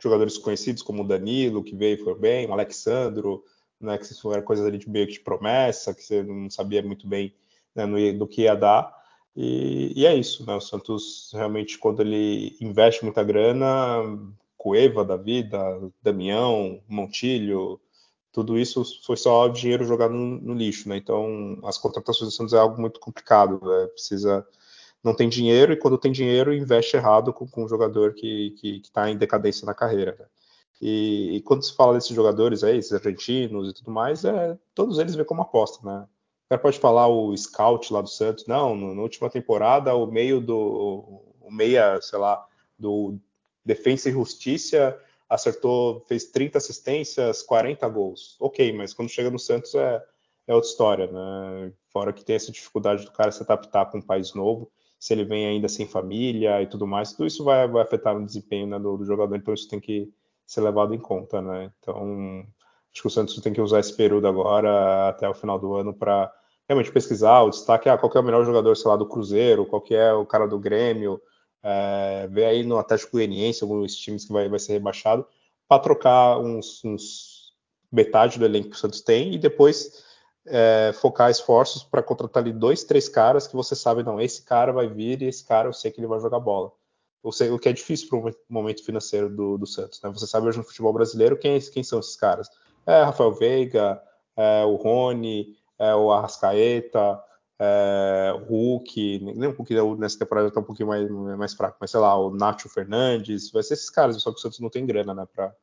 [0.00, 3.44] jogadores conhecidos como o Danilo, que veio e foi bem, o Alexandro,
[3.78, 3.98] né?
[3.98, 7.34] Que foram coisas ali de meio que de promessa, que você não sabia muito bem
[7.74, 8.95] né, no, do que ia dar.
[9.36, 10.54] E, e, é isso, né?
[10.54, 13.66] O Santos realmente, quando ele investe muita grana,
[14.56, 15.58] Cueva da vida,
[16.02, 17.78] Damião, Montilho,
[18.32, 20.96] tudo isso foi só dinheiro jogado no, no lixo, né?
[20.96, 23.86] Então, as contratações do Santos é algo muito complicado, né?
[23.88, 24.46] precisa
[25.06, 29.08] não tem dinheiro e quando tem dinheiro investe errado com, com um jogador que está
[29.08, 30.16] em decadência na carreira.
[30.18, 30.26] Né?
[30.80, 34.98] E, e, quando se fala desses jogadores aí, esses argentinos e tudo mais, é, todos
[34.98, 36.06] eles vê como aposta, né?
[36.46, 40.40] O cara pode falar o scout lá do Santos, não, na última temporada o meio
[40.40, 42.44] do o meia, sei lá,
[42.78, 43.18] do
[43.64, 48.36] Defensa e Justiça acertou, fez 30 assistências, 40 gols.
[48.40, 50.02] OK, mas quando chega no Santos é,
[50.46, 51.72] é outra história, né?
[51.88, 55.24] Fora que tem essa dificuldade do cara se adaptar com um país novo, se ele
[55.24, 58.78] vem ainda sem família e tudo mais, tudo isso vai, vai afetar o desempenho né,
[58.78, 60.10] do, do, jogador, então isso tem que
[60.46, 61.72] ser levado em conta, né?
[61.80, 62.46] Então,
[62.92, 65.92] acho que o Santos tem que usar esse período agora até o final do ano
[65.92, 66.32] para
[66.68, 69.80] realmente pesquisar o destaque, ah, qual é o melhor jogador, sei lá, do Cruzeiro, qual
[69.80, 71.20] que é o cara do Grêmio,
[71.62, 75.26] é, ver aí no Atlético Goianiense, alguns times que vai, vai ser rebaixado,
[75.68, 77.52] para trocar uns, uns,
[77.90, 80.04] metade do elenco que o Santos tem e depois
[80.46, 84.72] é, focar esforços para contratar ali dois, três caras que você sabe, não, esse cara
[84.72, 86.72] vai vir e esse cara eu sei que ele vai jogar bola.
[87.22, 90.00] O, o que é difícil para o momento financeiro do, do Santos.
[90.00, 90.10] Né?
[90.10, 92.48] Você sabe hoje no futebol brasileiro quem, quem são esses caras.
[92.86, 94.00] É Rafael Veiga,
[94.36, 97.20] é o Rony, é o Arrascaeta,
[97.58, 101.90] é, o Hulk, nem o Hulk nessa temporada está um pouquinho mais, mais fraco, mas
[101.90, 104.86] sei lá, o Nacho Fernandes, vai ser esses caras, só que o Santos não tem
[104.86, 105.54] grana, né, para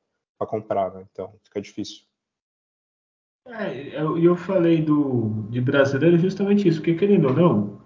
[0.47, 2.03] comprar, né, então fica difícil.
[3.45, 7.81] É, eu, eu falei do, de brasileiro justamente isso, porque querendo ou não,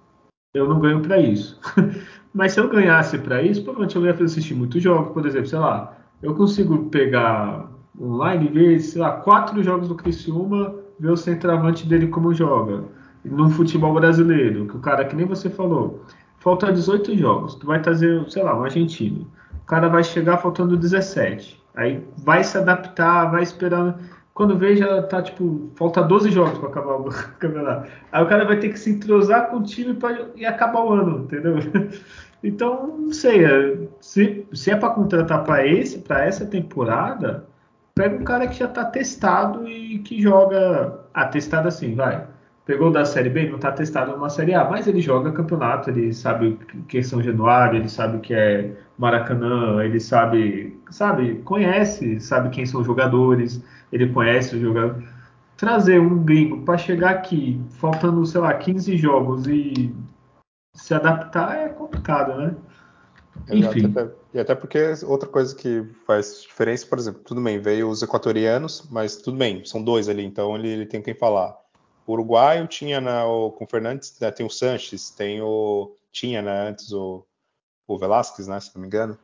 [0.53, 1.59] eu não ganho para isso.
[2.33, 5.57] Mas se eu ganhasse para isso, provavelmente eu ia assistir muitos jogos, por exemplo, sei
[5.59, 11.17] lá, eu consigo pegar online e ver, sei lá, quatro jogos do Criciúma, ver o
[11.17, 12.83] centroavante dele como joga.
[13.23, 16.01] No futebol brasileiro, que o cara, que nem você falou,
[16.39, 19.27] falta 18 jogos, tu vai trazer, sei lá, um argentino.
[19.63, 21.61] O cara vai chegar faltando 17.
[21.75, 23.95] Aí vai se adaptar, vai esperando
[24.37, 27.05] quando vê, já tá tipo, falta 12 jogos para acabar o
[27.39, 27.89] campeonato.
[28.11, 30.93] Aí o cara vai ter que se entrosar com o time pra, e acabar o
[30.93, 31.55] ano, entendeu?
[32.43, 37.47] Então, não sei, é, se, se é para contratar para esse, para essa temporada,
[37.97, 40.99] pega um cara que já tá testado e que joga.
[41.13, 42.27] Ah, testado assim, vai
[42.67, 46.13] pegou da Série B, não está testado numa Série A, mas ele joga campeonato, ele
[46.13, 51.35] sabe o que é São Januário, ele sabe o que é Maracanã, ele sabe, sabe,
[51.45, 55.01] conhece, sabe quem são os jogadores, ele conhece o jogador.
[55.55, 59.95] Trazer um gringo para chegar aqui, faltando, sei lá, 15 jogos e
[60.75, 62.53] se adaptar é complicado, né?
[63.49, 63.85] Enfim.
[63.85, 68.01] Até, e até porque outra coisa que faz diferença, por exemplo, tudo bem, veio os
[68.01, 71.57] equatorianos, mas tudo bem, são dois ali, então ele, ele tem quem falar
[72.07, 75.93] uruguaio tinha na, o, com o Fernandes, né, tem o Sanches, tem o.
[76.11, 77.25] Tinha né, antes o,
[77.87, 79.17] o Velasquez, né, se não me engano,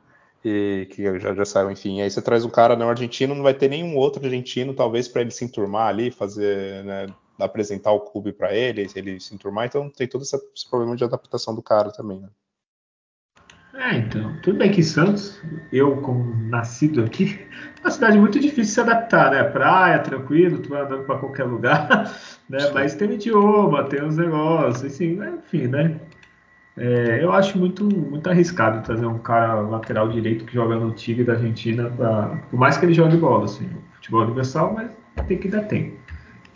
[0.43, 2.01] e que já, já saiu, enfim.
[2.01, 5.21] Aí você traz um cara não argentino, não vai ter nenhum outro argentino, talvez, para
[5.21, 7.07] ele se enturmar ali, fazer, né,
[7.39, 11.03] apresentar o clube para ele, ele se enturmar, então tem todo esse, esse problema de
[11.03, 12.29] adaptação do cara também, né?
[13.73, 17.39] É, então, tudo bem que Santos, eu como nascido aqui,
[17.81, 19.43] é uma cidade muito difícil de se adaptar, né?
[19.43, 21.89] Praia, tranquilo, tu vai andando para qualquer lugar,
[22.47, 22.59] né?
[22.71, 25.99] Mas tem o idioma, tem os negócios, assim, enfim, né?
[26.77, 31.23] É, eu acho muito, muito arriscado trazer um cara lateral direito que joga no Tigre
[31.23, 34.91] da Argentina, pra, por mais que ele jogue bola, assim, futebol universal, mas
[35.27, 35.97] tem que dar tempo.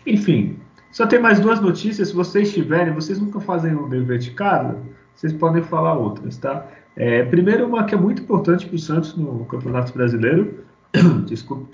[0.05, 0.59] Enfim,
[0.91, 2.09] só tem mais duas notícias.
[2.09, 4.77] Se vocês tiverem, vocês nunca fazem um dever de casa,
[5.13, 6.67] vocês podem falar outras, tá?
[6.97, 10.65] É, primeiro, uma que é muito importante para o Santos no Campeonato Brasileiro.
[11.25, 11.67] Desculpa.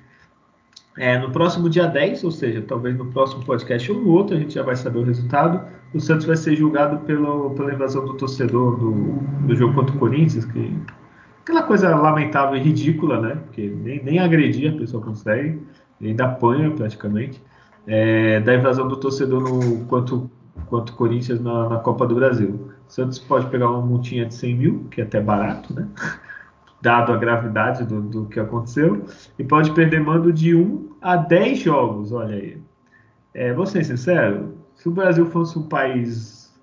[0.97, 4.39] É, no próximo dia 10, ou seja, talvez no próximo podcast ou no outro, a
[4.39, 5.65] gente já vai saber o resultado.
[5.93, 8.91] O Santos vai ser julgado pelo, pela invasão do torcedor do,
[9.47, 10.77] do jogo contra o Corinthians, que
[11.41, 13.37] aquela coisa lamentável e ridícula, né?
[13.45, 15.59] Porque nem, nem agredir a pessoa consegue,
[16.01, 17.41] ainda apanha praticamente.
[17.87, 20.29] É, da invasão do torcedor no quanto
[20.67, 22.72] quanto Corinthians na, na Copa do Brasil.
[22.93, 25.87] Santos pode pegar uma multinha de 100 mil, que é até barato, né?
[26.79, 29.07] Dado a gravidade do, do que aconteceu,
[29.39, 32.61] e pode perder mando de 1 a 10 jogos, olha aí.
[33.33, 36.53] É, vou ser sincero, se o Brasil fosse um país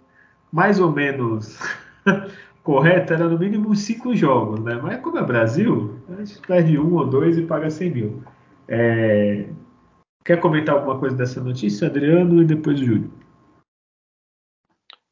[0.52, 1.58] mais ou menos
[2.62, 4.78] correto, era no mínimo 5 jogos, né?
[4.80, 8.22] Mas como é Brasil, a gente perde um ou dois e paga 100 mil.
[8.68, 9.48] É...
[10.24, 13.19] Quer comentar alguma coisa dessa notícia, Adriano, e depois o Júlio?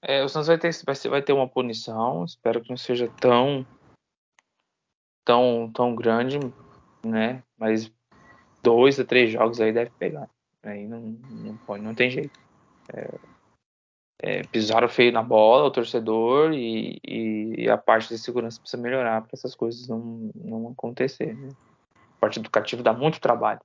[0.03, 0.71] É, o Santos vai ter,
[1.09, 3.67] vai, ter uma punição, espero que não seja tão
[5.25, 6.39] tão tão grande,
[7.05, 7.43] né?
[7.57, 7.93] Mas
[8.63, 10.31] dois a três jogos aí deve pegar.
[10.63, 12.39] Aí não, não pode, não tem jeito.
[12.93, 13.19] É,
[14.21, 18.83] é, pisaram feio na bola, o torcedor, e, e, e, a parte de segurança precisa
[18.83, 21.35] melhorar para essas coisas não, não acontecer.
[21.35, 21.49] Né?
[21.95, 23.61] A parte educativa dá muito trabalho.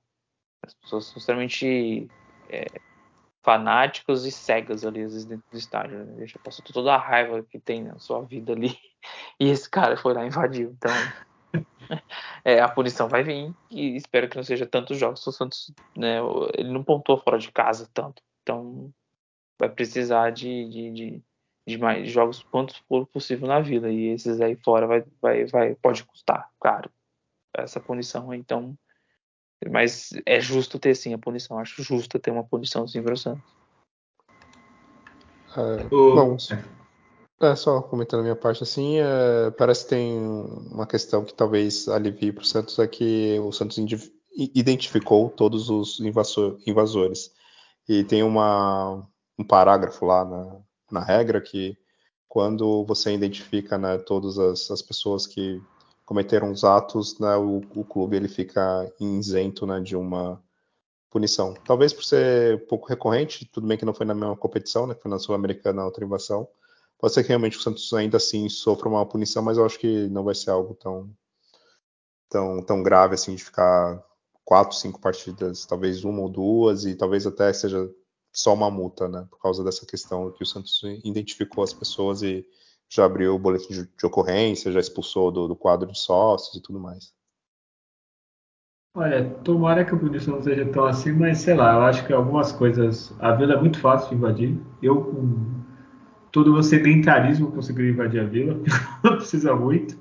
[0.64, 2.08] As pessoas são extremamente
[2.48, 2.66] é,
[3.44, 5.98] fanáticos e cegas ali, às vezes, dentro do estádio.
[5.98, 6.14] Né?
[6.16, 8.76] Deixa passar toda a raiva que tem na sua vida ali.
[9.38, 10.70] E esse cara foi lá e invadiu.
[10.70, 10.90] Então,
[12.42, 15.26] é, a punição vai vir e espero que não seja tantos jogos.
[15.26, 16.20] O Santos, né,
[16.54, 18.22] ele não pontuou fora de casa tanto.
[18.42, 18.90] Então,
[19.58, 21.22] vai precisar de, de, de,
[21.66, 23.92] de mais jogos quantos for possível na vida.
[23.92, 26.90] E esses aí fora vai, vai, vai, pode custar, claro,
[27.52, 28.32] essa punição.
[28.32, 28.74] Então,
[29.70, 31.58] mas é justo ter sim a punição.
[31.58, 33.42] Acho justo ter uma punição sim para o Santos.
[35.56, 36.36] É, bom,
[37.40, 40.18] É, só comentando a minha parte assim, é, parece que tem
[40.70, 43.78] uma questão que talvez alivie para o Santos é que o Santos
[44.36, 47.32] identificou todos os invasor, invasores.
[47.88, 49.06] E tem uma,
[49.38, 50.56] um parágrafo lá na,
[50.90, 51.76] na regra que
[52.28, 55.62] quando você identifica né, todas as, as, pessoas que
[56.04, 60.42] cometeram os atos, né, o, o, clube ele fica isento né, de uma
[61.10, 61.54] punição.
[61.64, 65.10] Talvez por ser pouco recorrente, tudo bem que não foi na mesma competição, né, foi
[65.10, 66.48] na Sul-Americana a outra invasão,
[67.04, 70.08] Pode ser que realmente o Santos ainda assim sofra uma punição, mas eu acho que
[70.08, 71.14] não vai ser algo tão,
[72.30, 74.02] tão, tão grave assim de ficar
[74.42, 77.90] quatro, cinco partidas, talvez uma ou duas, e talvez até seja
[78.32, 79.26] só uma multa, né?
[79.30, 82.42] Por causa dessa questão que o Santos identificou as pessoas e
[82.88, 86.62] já abriu o boletim de, de ocorrência, já expulsou do, do, quadro de sócios e
[86.62, 87.12] tudo mais.
[88.96, 92.12] Olha, tomara que a punição não seja tão assim, mas sei lá, eu acho que
[92.12, 93.12] algumas coisas.
[93.18, 94.56] A vila é muito fácil de invadir.
[94.80, 95.64] Eu, com
[96.30, 98.60] todo o sedentarismo conseguir invadir a vila,
[99.02, 99.96] não precisa muito.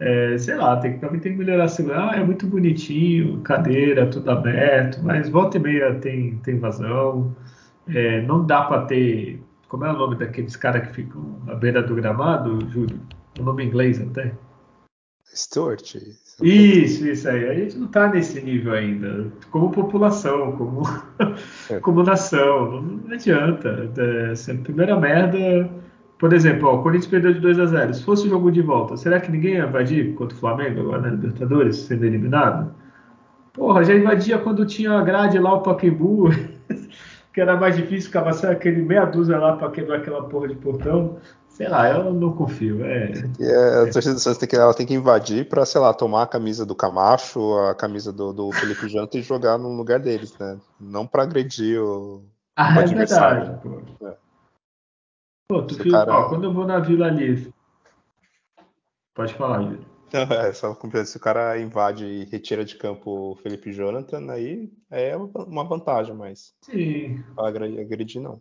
[0.00, 2.10] É, sei lá, tem, também tem que melhorar a segurança.
[2.10, 7.34] Ah, é muito bonitinho, cadeira, tudo aberto, mas volta e meia tem, tem vazão.
[7.86, 9.40] É, não dá para ter.
[9.72, 13.00] Como é o nome daqueles caras que ficam à beira do gramado, Júlio?
[13.40, 14.34] O nome em inglês até.
[15.24, 15.94] Stuart.
[16.42, 17.48] Isso, isso aí.
[17.48, 20.82] A gente não está nesse nível ainda, como população, como,
[21.70, 21.80] é.
[21.80, 22.82] como nação.
[22.82, 23.90] Não adianta.
[23.96, 25.70] É, a primeira merda.
[26.18, 28.60] Por exemplo, ó, o Corinthians perdeu de 2 a 0 Se fosse o jogo de
[28.60, 32.74] volta, será que ninguém ia invadir contra o Flamengo agora na Libertadores, sendo eliminado?
[33.54, 36.28] Porra, já invadia quando tinha a grade lá, o Pacaembu,
[37.32, 41.18] que era mais difícil, ficava aquele meia dúzia lá para quebrar aquela porra de portão.
[41.48, 42.84] Sei lá, eu não confio.
[42.84, 45.92] É, é, a torcida do Santos tem que, ela tem que invadir para, sei lá,
[45.92, 50.00] tomar a camisa do Camacho, a camisa do, do Felipe Janta e jogar no lugar
[50.00, 50.58] deles, né?
[50.80, 52.24] Não para agredir o,
[52.56, 53.40] ah, o é adversário.
[53.40, 53.60] Verdade,
[53.98, 54.06] pô.
[54.06, 54.16] É.
[55.48, 56.12] Pô, tu viu, cara...
[56.12, 57.52] ó, quando eu vou na vila ali.
[59.14, 59.91] Pode falar, Júlio.
[60.12, 64.70] Não, é, só se o cara invade e retira de campo o Felipe Jonathan, aí
[64.90, 66.52] é uma vantagem, mas.
[66.62, 67.22] Sim.
[67.38, 68.40] Agredir não.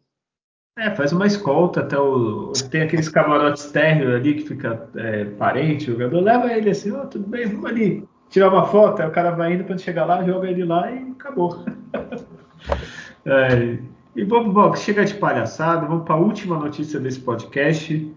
[0.77, 2.51] É, faz uma escolta até o.
[2.69, 7.03] Tem aqueles camarotes térreos ali que fica é, parente, o jogador leva ele assim, ó,
[7.03, 10.05] oh, tudo bem, vamos ali tirar uma foto, aí o cara vai indo para chegar
[10.05, 11.63] lá, joga ele lá e acabou.
[13.25, 13.77] é,
[14.15, 18.15] e vamos, vamos, chega de palhaçada, vamos para a última notícia desse podcast.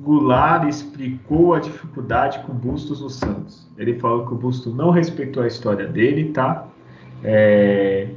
[0.00, 3.68] Goulart explicou a dificuldade com Bustos no Santos.
[3.76, 6.66] Ele falou que o Busto não respeitou a história dele, tá?
[7.22, 8.08] É,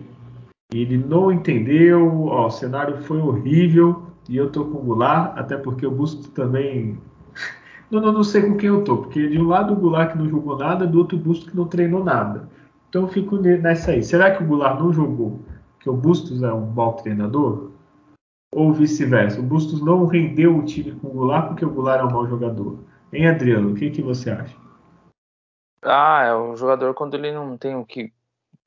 [0.73, 5.57] ele não entendeu, ó, o cenário foi horrível e eu tô com o Goulart, até
[5.57, 6.97] porque o Busto também.
[7.89, 10.17] não, não, não sei com quem eu tô, porque de um lado o Goulart que
[10.17, 12.47] não jogou nada, do outro o Busto que não treinou nada.
[12.89, 14.03] Então eu fico nessa aí.
[14.03, 15.39] Será que o Goulart não jogou?
[15.79, 17.71] Que o Bustos é um mau treinador?
[18.51, 19.39] Ou vice-versa?
[19.39, 22.27] O Bustos não rendeu o time com o Goulart porque o Goulart é um mau
[22.27, 22.83] jogador.
[23.13, 23.71] Hein, Adriano?
[23.71, 24.57] O que, que você acha?
[25.81, 28.11] Ah, é o jogador quando ele não tem o que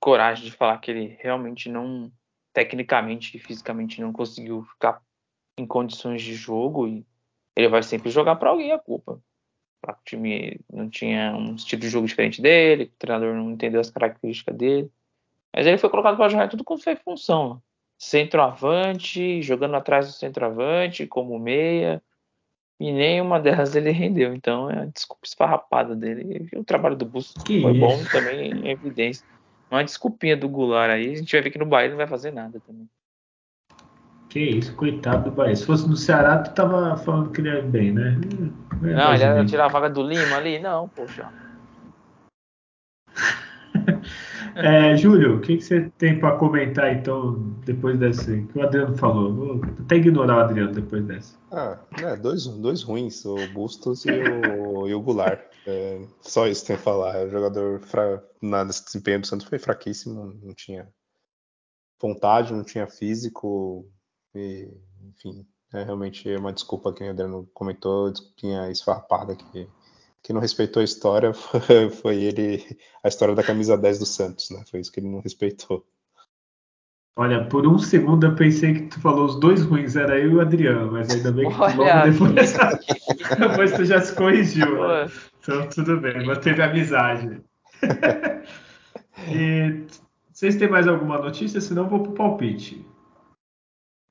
[0.00, 2.10] coragem de falar que ele realmente não,
[2.52, 5.00] tecnicamente e fisicamente, não conseguiu ficar
[5.58, 7.06] em condições de jogo e
[7.56, 9.20] ele vai sempre jogar para alguém a culpa.
[9.86, 13.90] O time não tinha um estilo de jogo diferente dele, o treinador não entendeu as
[13.90, 14.90] características dele.
[15.54, 17.62] Mas ele foi colocado para jogar tudo com sua função.
[18.02, 22.02] Centroavante, jogando atrás do centroavante, como meia,
[22.80, 24.34] e nenhuma delas ele rendeu.
[24.34, 26.48] Então é a desculpa esfarrapada dele.
[26.52, 27.80] E o trabalho do Busto foi isso?
[27.80, 29.24] bom também em evidência.
[29.70, 32.32] Uma desculpinha do Goulart aí, a gente vai ver que no Bahia não vai fazer
[32.32, 32.88] nada também.
[34.28, 35.54] Que isso, coitado do Bahia.
[35.54, 38.18] Se fosse no Ceará, tu tava falando que ele ia bem, né?
[38.26, 40.58] Hum, não, ele ia tirar a vaga do Lima ali?
[40.58, 41.30] Não, poxa.
[44.56, 47.34] É, Júlio, o que, que você tem para comentar então
[47.64, 49.34] depois dessa que o Adriano falou?
[49.34, 51.36] Vou até ignorar o Adriano depois dessa.
[51.50, 55.40] Ah, é, dois, dois ruins, o Bustos e o, e o Goulart.
[55.66, 57.26] É, só isso tem a falar.
[57.26, 58.22] O jogador fra...
[58.40, 60.88] na desempenho do Santos foi fraquíssimo, não tinha
[62.00, 63.88] vontade, não tinha físico,
[64.34, 64.68] e,
[65.08, 69.68] enfim, é realmente uma desculpa que o Adriano comentou, desculpinha esfarpada que,
[70.22, 71.32] que não respeitou a história
[72.02, 72.64] foi, ele,
[73.02, 74.62] a história da camisa 10 do Santos, né?
[74.70, 75.84] Foi isso que ele não respeitou.
[77.14, 80.34] Olha, por um segundo eu pensei que tu falou os dois ruins, era eu e
[80.36, 82.54] o Adriano, mas ainda bem que tu logo depois,
[83.38, 84.88] depois tu já se corrigiu.
[84.88, 85.10] Né?
[85.38, 87.42] Então tudo bem, manteve a amizade.
[89.28, 89.84] e
[90.32, 91.60] vocês têm mais alguma notícia?
[91.60, 92.86] Senão eu vou pro palpite.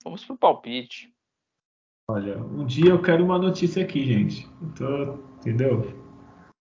[0.03, 1.11] Vamos pro palpite.
[2.07, 4.47] Olha, um dia eu quero uma notícia aqui, gente.
[4.75, 6.00] tô, entendeu?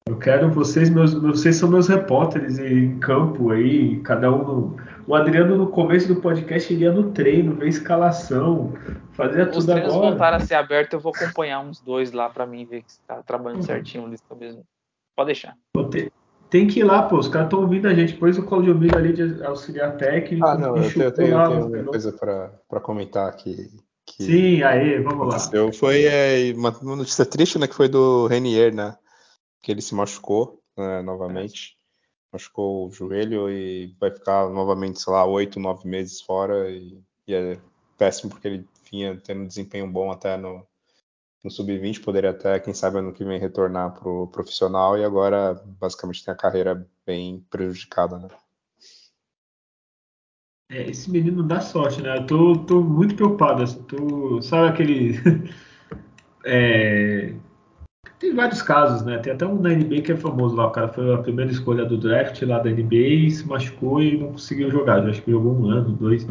[0.08, 5.14] Eu quero vocês, meus, vocês são meus repórteres em campo aí, cada um no, O
[5.14, 8.74] Adriano no começo do podcast ele ia no treino, ver escalação,
[9.12, 10.10] fazia Os tudo treinos agora.
[10.10, 13.22] voltaram a ser abertos, eu vou acompanhar uns dois lá pra mim ver que tá
[13.22, 14.64] trabalhando certinho lista mesmo.
[15.14, 15.56] Pode deixar.
[15.92, 16.10] Tem,
[16.50, 17.18] tem que ir lá, pô.
[17.18, 18.14] Os caras estão ouvindo a gente.
[18.14, 20.46] Pôs o Claudio Miro ali de auxiliar técnico.
[20.46, 23.68] Ah, não, eu tenho, eu tenho, eu lá, tenho não uma coisa para comentar aqui.
[24.06, 25.72] Que Sim, aí, vamos lá.
[25.74, 27.68] Foi é, uma, uma notícia triste, né?
[27.68, 28.96] Que foi do Renier, né?
[29.62, 31.78] Que ele se machucou né, novamente.
[32.32, 36.70] Machucou o joelho e vai ficar novamente, sei lá, oito, nove meses fora.
[36.70, 37.60] E, e é
[37.98, 40.66] péssimo porque ele vinha tendo um desempenho bom até no,
[41.44, 46.24] no sub-20, poderia até, quem sabe, ano que vem retornar pro profissional e agora basicamente
[46.24, 48.28] tem a carreira bem prejudicada, né?
[50.70, 52.18] É, esse menino dá sorte, né?
[52.18, 53.64] Eu tô, tô muito preocupado.
[53.84, 55.14] tô- sabe aquele.
[56.46, 57.34] É,
[58.20, 59.18] tem vários casos, né?
[59.20, 60.68] Tem até um na NBA que é famoso lá.
[60.68, 64.18] O cara foi a primeira escolha do draft lá da NBA e se machucou e
[64.18, 65.04] não conseguiu jogar.
[65.04, 66.28] Eu acho que jogou um ano, dois.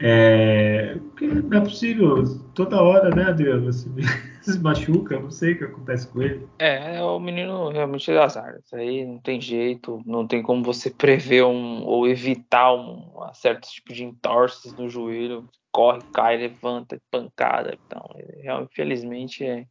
[0.00, 2.22] É, não é possível.
[2.54, 3.72] Toda hora, né, Adriano?
[3.72, 3.88] Se,
[4.42, 6.46] se machuca, não sei o que acontece com ele.
[6.58, 8.56] É, o menino realmente é azar.
[8.64, 13.34] Isso aí não tem jeito, não tem como você prever um, ou evitar um, um
[13.34, 15.48] certo tipo de entorses no joelho.
[15.72, 17.76] Corre, cai, levanta, pancada.
[17.86, 19.66] Então, é, real- infelizmente, é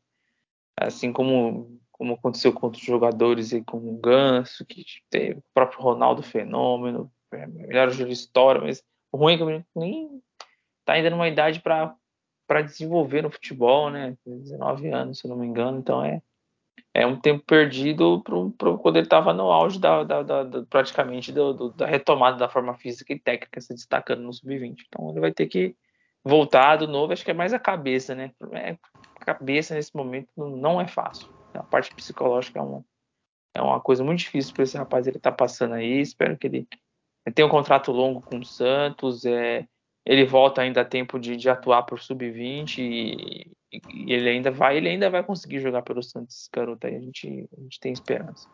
[0.79, 5.81] assim como, como aconteceu com outros jogadores aí, como o Ganso, que teve o próprio
[5.81, 10.21] Ronaldo Fenômeno, é, melhor jogo de história, mas o ruim é que nem
[10.85, 14.15] tá ainda numa idade para desenvolver no futebol, né?
[14.25, 16.21] 19 anos, se não me engano, então é
[16.93, 20.63] é um tempo perdido pro, pro, quando ele estava no auge da, da, da- da-
[20.63, 24.85] praticamente do- do- da retomada da forma física e técnica, se destacando no sub-20.
[24.87, 25.75] Então ele vai ter que
[26.23, 28.31] voltar do novo, acho que é mais a cabeça, né?
[28.51, 28.75] É,
[29.27, 31.27] cabeça nesse momento não, é fácil.
[31.53, 32.85] A parte psicológica é uma,
[33.53, 35.99] é uma coisa muito difícil para esse rapaz ele tá passando aí.
[35.99, 36.67] Espero que ele,
[37.25, 39.67] ele tenha um contrato longo com o Santos, é,
[40.05, 44.77] ele volta ainda a tempo de, de atuar por sub-20 e, e ele ainda vai,
[44.77, 46.95] ele ainda vai conseguir jogar pelo Santos, garoto aí.
[46.95, 48.47] A gente, a gente tem esperança.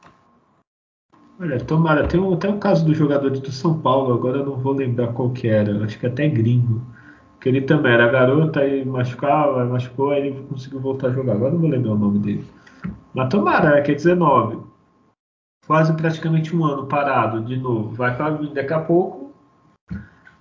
[1.40, 4.74] Olha, tomara, tem um, um caso do jogador do São Paulo, agora eu não vou
[4.74, 6.82] lembrar qual que era, acho que até gringo.
[7.44, 11.34] Que ele também era garoto, aí machucava, machucou, aí ele conseguiu voltar a jogar.
[11.34, 12.48] Agora não vou lembrar o nome dele.
[13.14, 14.60] Mas tomara, né, que é 19.
[15.68, 17.94] Quase praticamente um ano parado de novo.
[17.94, 18.16] Vai
[18.54, 19.24] daqui a pouco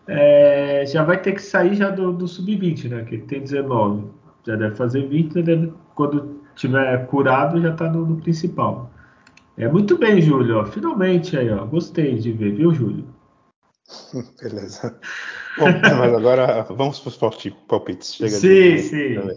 [0.07, 3.05] é, já vai ter que sair já do, do sub-20, né?
[3.05, 4.07] Que tem 19.
[4.47, 8.91] Já deve fazer 20, já deve- quando tiver curado já tá no, no principal.
[9.57, 10.59] É muito bem, Júlio.
[10.59, 10.65] ó.
[10.67, 11.65] Finalmente aí, ó.
[11.67, 13.05] Gostei de ver, viu, Júlio?
[14.43, 14.99] Beleza.
[15.59, 18.15] Bom, mas agora vamos para os palpi- palpites.
[18.15, 18.79] Chega sim, de...
[18.79, 19.15] sim.
[19.15, 19.37] também.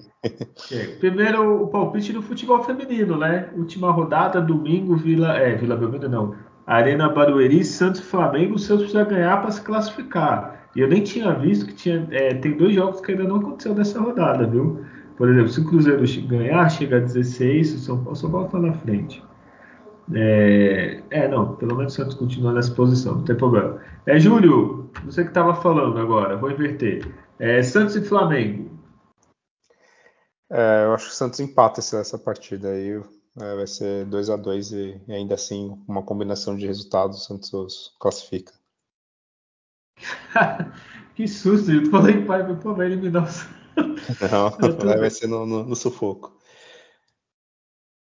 [0.99, 3.49] Primeiro, o palpite do futebol feminino, né?
[3.55, 5.37] Última rodada, domingo, Vila.
[5.37, 6.35] É, Vila Belmiro não.
[6.65, 8.55] Arena Barueri, Santos e Flamengo.
[8.55, 10.69] O Santos precisa ganhar para se classificar.
[10.75, 12.07] E eu nem tinha visto que tinha.
[12.11, 14.83] é, tem dois jogos que ainda não aconteceu nessa rodada, viu?
[15.17, 18.59] Por exemplo, se o Cruzeiro ganhar, chega a 16, o São Paulo, São Paulo tá
[18.59, 19.23] na frente.
[20.13, 23.77] É, é, não, pelo menos o Santos continua nessa posição, não tem problema.
[24.05, 27.13] É, Júlio, você que estava falando agora, vou inverter.
[27.39, 28.71] É, Santos e Flamengo.
[30.49, 33.01] É, eu acho que o Santos empata essa, partida aí.
[33.41, 37.21] É, vai ser 2 a 2 e, e ainda assim uma combinação de resultados o
[37.21, 38.53] Santos classifica.
[41.15, 43.55] que susto, eu falei vai, pô, vai eliminar o Santos.
[44.31, 46.34] Não, tô- vai, vai ser no, no- no sufoco.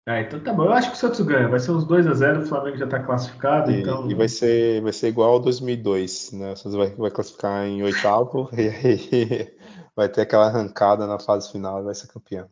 [0.08, 0.66] Ah, então tá bom.
[0.66, 1.48] Eu acho que o Santos ganha.
[1.48, 4.08] Vai ser uns 2 a 0 o Flamengo já está classificado, E, então.
[4.10, 6.52] e vai ser, vai ser igual ao 2002, né?
[6.52, 9.58] O Santos vai, vai classificar em oitavo e aí
[9.96, 12.48] vai ter aquela arrancada na fase final e vai ser campeão.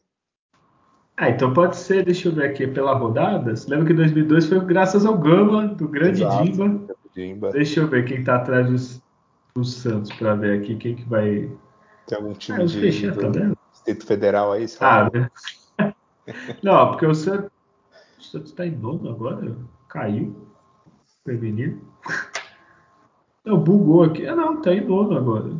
[1.15, 3.55] Ah, então pode ser, deixa eu ver aqui, pela rodada.
[3.55, 6.43] Você lembra que 2002 foi graças ao Gama, do grande Exato.
[6.43, 6.95] Dimba.
[7.15, 7.51] Dimba.
[7.51, 9.01] Deixa eu ver quem tá atrás dos,
[9.55, 11.51] do Santos para ver aqui quem que vai.
[12.07, 13.57] Tem algum Ah, time eu de, tá do vendo?
[13.71, 14.65] Distrito Federal aí?
[14.81, 15.05] lá?
[15.05, 15.29] Ah, né?
[16.63, 17.51] Não, porque o Santos.
[18.19, 19.55] O Santos tá em nono agora?
[19.89, 20.35] Caiu.
[21.25, 21.81] Feminino.
[23.45, 24.25] Não, bugou aqui.
[24.25, 25.51] Ah, não, tá em nono agora.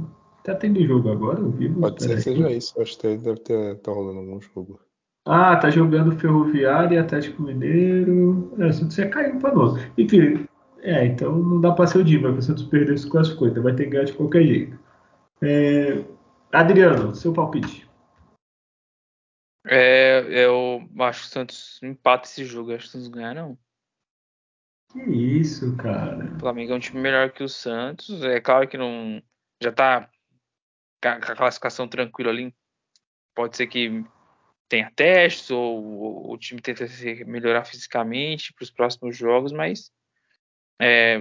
[0.44, 1.80] Tá tendo jogo agora, ao vivo?
[1.80, 2.38] Pode ser que Peraí.
[2.38, 2.82] seja isso.
[2.82, 4.80] Acho que deve ter tá rolando algum jogo.
[5.26, 8.52] Ah, tá jogando Ferroviária, Atlético Mineiro.
[8.60, 9.82] É, o Santos já caiu pra nós.
[9.98, 10.46] Enfim,
[10.82, 13.64] é, então não dá pra ser o Diva, porque o Santos perdeu se classificou, então
[13.64, 14.78] vai ter que ganhar de qualquer jeito.
[15.42, 16.04] É,
[16.52, 17.83] Adriano, seu palpite.
[19.66, 22.72] É, eu acho que o Santos empata esse jogo.
[22.72, 23.58] Eu acho que o Santos ganha, não.
[24.92, 26.36] Que isso, cara.
[26.36, 28.24] O Flamengo é um time melhor que o Santos.
[28.24, 29.22] É claro que não
[29.62, 30.10] já tá
[31.02, 32.54] com a classificação tranquila ali.
[33.34, 34.06] Pode ser que
[34.70, 39.92] tenha testes ou o time tenta se melhorar fisicamente para os próximos jogos, mas
[40.80, 41.20] é,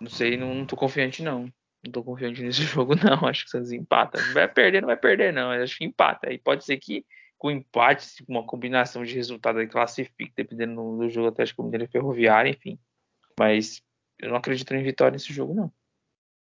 [0.00, 1.52] não sei, não, não tô confiante não.
[1.84, 3.26] Não tô confiante nesse jogo, não.
[3.26, 4.20] Acho que o Santos empata.
[4.32, 5.50] Vai perder, não vai perder, não.
[5.50, 6.32] Acho que empata.
[6.32, 7.04] E pode ser que
[7.44, 12.78] com empate, uma combinação de resultado aí classifique, dependendo do, jogo Atlético Mineiro Ferroviário, enfim.
[13.38, 13.82] Mas
[14.18, 15.70] eu não acredito em vitória nesse jogo, não.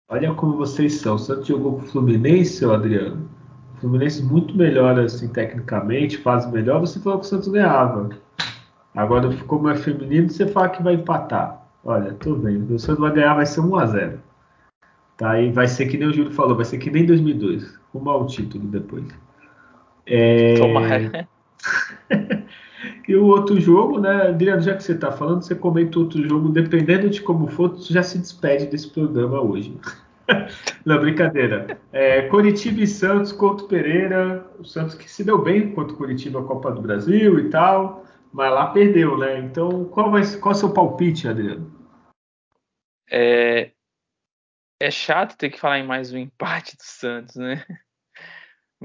[0.07, 1.15] Olha como vocês são.
[1.15, 3.29] O Santos jogou com o Fluminense, Adriano.
[3.75, 6.79] O Fluminense muito melhor, assim, tecnicamente, faz melhor.
[6.79, 8.09] Você falou que o Santos ganhava.
[8.95, 11.67] Agora, como é feminino, você fala que vai empatar.
[11.83, 12.75] Olha, tô vendo.
[12.75, 14.19] O Santos vai ganhar, vai ser 1x0.
[15.17, 15.41] Tá?
[15.41, 17.77] E vai ser que nem o Júlio falou, vai ser que nem 2002.
[17.93, 19.22] Rumo ao título depois.
[20.05, 20.55] É...
[20.55, 21.27] Tomara.
[23.07, 26.49] e o outro jogo, né, Adriano, já que você está falando, você comenta outro jogo,
[26.49, 29.77] dependendo de como for, você já se despede desse programa hoje.
[30.85, 31.77] Não, brincadeira.
[31.91, 34.45] É, Coritiba e Santos contra o Pereira.
[34.59, 38.05] O Santos que se deu bem contra o Coritiba a Copa do Brasil e tal,
[38.31, 39.39] mas lá perdeu, né?
[39.39, 41.71] Então, qual, vai, qual é o seu palpite, Adriano?
[43.09, 43.71] É,
[44.79, 47.63] é chato ter que falar em mais um empate do Santos, né?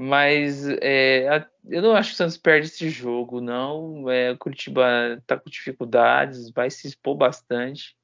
[0.01, 4.09] Mas é, eu não acho que o Santos perde esse jogo, não.
[4.09, 7.97] É, o Curitiba está com dificuldades, vai se expor bastante.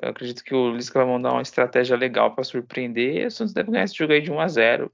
[0.00, 3.26] Eu acredito que o Lisca vai mandar uma estratégia legal para surpreender.
[3.26, 4.92] O Santos deve ganhar esse jogo aí de 1 a 0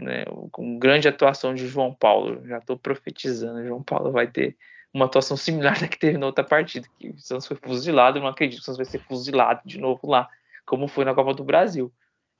[0.00, 0.24] né?
[0.50, 2.44] Com grande atuação de João Paulo.
[2.48, 3.64] Já estou profetizando.
[3.64, 4.56] João Paulo vai ter
[4.92, 8.18] uma atuação similar da que teve na outra partida, que o Santos foi fuzilado.
[8.18, 10.28] Eu não acredito que o Santos vai ser fuzilado de novo lá,
[10.66, 11.92] como foi na Copa do Brasil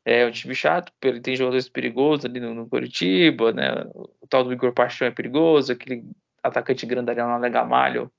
[0.08, 3.84] é um time chato, ele tem jogadores perigosos ali no, no Curitiba, né?
[3.94, 6.02] O tal do Igor Paixão é perigoso, aquele
[6.42, 8.10] atacante grandalhão na Gamalho,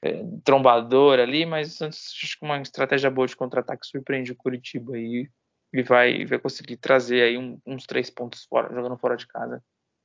[0.00, 4.36] é, trombador ali, mas o Santos acho que uma estratégia boa de contra-ataque surpreende o
[4.36, 5.28] Curitiba e,
[5.72, 9.62] e vai, vai conseguir trazer aí um, uns três pontos fora, jogando fora de casa.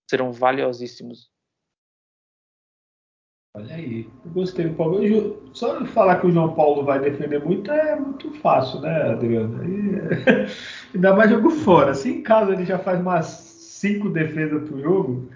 [0.10, 1.30] Serão valiosíssimos.
[3.56, 5.00] Olha aí, eu gostei do Paulo.
[5.54, 9.64] Só falar que o João Paulo vai defender muito é muito fácil, né, Adriano?
[9.66, 10.00] E,
[10.94, 11.94] ainda mais jogo fora.
[11.96, 15.30] Se em casa ele já faz umas 5 defesas pro jogo,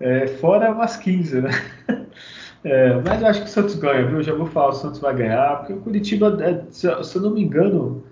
[0.00, 1.50] é, fora umas 15, né?
[2.64, 4.18] É, mas eu acho que o Santos ganha, viu?
[4.18, 7.32] Eu já vou falar, o Santos vai ganhar, porque o Curitiba, é, se, eu não
[7.32, 8.04] me engano,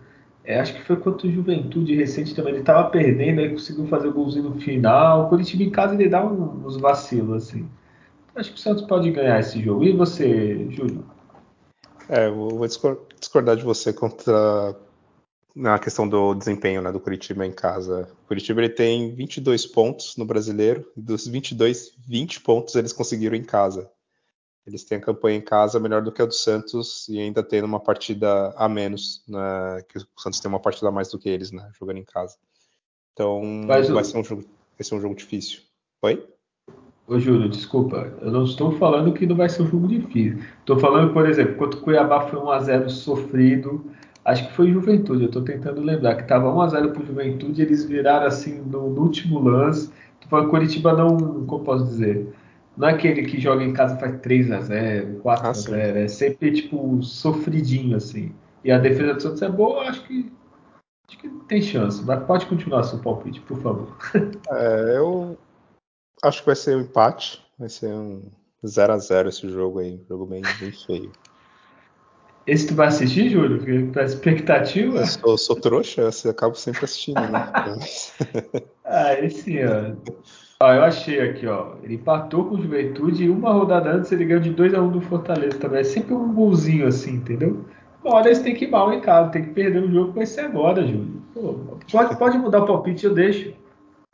[0.45, 2.55] é, acho que foi contra o Juventude recente também.
[2.55, 5.27] Ele tava perdendo, aí conseguiu fazer o golzinho no final.
[5.27, 7.69] O Curitiba em casa ele dá um, uns vacilos, assim.
[8.35, 9.85] Acho que o Santos pode ganhar esse jogo.
[9.85, 11.05] E você, Júlio?
[12.09, 14.77] É, eu vou discordar de você contra
[15.55, 18.09] na questão do desempenho né, do Curitiba em casa.
[18.25, 23.45] O Curitiba ele tem 22 pontos no brasileiro, dos 22, 20 pontos eles conseguiram em
[23.45, 23.91] casa.
[24.67, 27.65] Eles têm a campanha em casa melhor do que a do Santos e ainda tendo
[27.65, 31.29] uma partida a menos, né, que o Santos tem uma partida a mais do que
[31.29, 32.37] eles, né, jogando em casa.
[33.13, 35.63] Então vai, ser um jogo, vai ser um jogo difícil.
[36.03, 36.27] Oi?
[37.11, 40.39] Ô, Júlio, desculpa, eu não estou falando que não vai ser um jogo difícil.
[40.61, 43.85] Estou falando, por exemplo, quando o Cuiabá foi 1x0 sofrido,
[44.25, 47.85] acho que foi Juventude, eu estou tentando lembrar, que estava 1x0 para o Juventude, eles
[47.85, 49.91] viraram assim no, no último lance.
[50.15, 52.33] Estou falando Curitiba não, como posso dizer,
[52.77, 57.97] não é aquele que joga em casa faz 3x0, 4x0, ah, é sempre tipo sofridinho
[57.97, 58.31] assim.
[58.65, 60.31] E a defesa do Santos é boa, acho que
[61.09, 62.05] acho que tem chance.
[62.05, 63.97] Mas pode continuar seu palpite, por favor.
[64.53, 65.37] É, eu
[66.23, 67.43] Acho que vai ser um empate.
[67.59, 68.23] Vai ser um
[68.67, 69.95] 0 a 0 esse jogo aí.
[69.95, 71.13] Um jogo bem, bem feio.
[72.47, 73.59] Esse tu vai assistir, Júlio?
[73.59, 74.99] Porque tá expectativa?
[74.99, 77.49] Eu sou, sou trouxa, eu acabo sempre assistindo, né?
[78.85, 80.03] ah, esse ano.
[80.63, 81.75] Ó, eu achei aqui, ó.
[81.83, 85.01] Ele empatou com o Juventude e uma rodada antes ele ganhou de 2x1 um do
[85.01, 85.81] Fortaleza também.
[85.81, 87.65] É sempre um golzinho assim, entendeu?
[88.05, 90.27] Uma hora eles têm que ir mal em casa, tem que perder o jogo, vai
[90.27, 91.23] ser agora, Júlio.
[91.35, 91.55] Pô,
[91.91, 93.53] pode, pode mudar o palpite, eu deixo.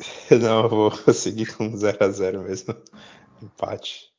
[0.42, 2.74] Não, eu vou seguir com 0x0 mesmo.
[3.42, 4.12] Empate.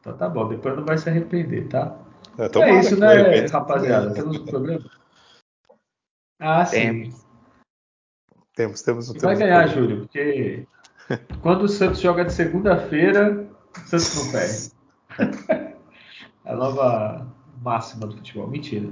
[0.00, 1.98] Então tá bom, depois não vai se arrepender, tá?
[2.38, 4.14] É, é isso, né, rapaziada?
[4.14, 4.90] Temos um problema?
[6.40, 7.12] Ah, sim.
[8.54, 10.66] Temos, temos, temos Vai ganhar, Júlio, porque
[11.42, 13.46] quando o Santos joga de segunda-feira,
[13.76, 15.76] o Santos não perde.
[16.46, 17.26] a nova
[17.62, 18.48] máxima do futebol.
[18.48, 18.90] Mentira.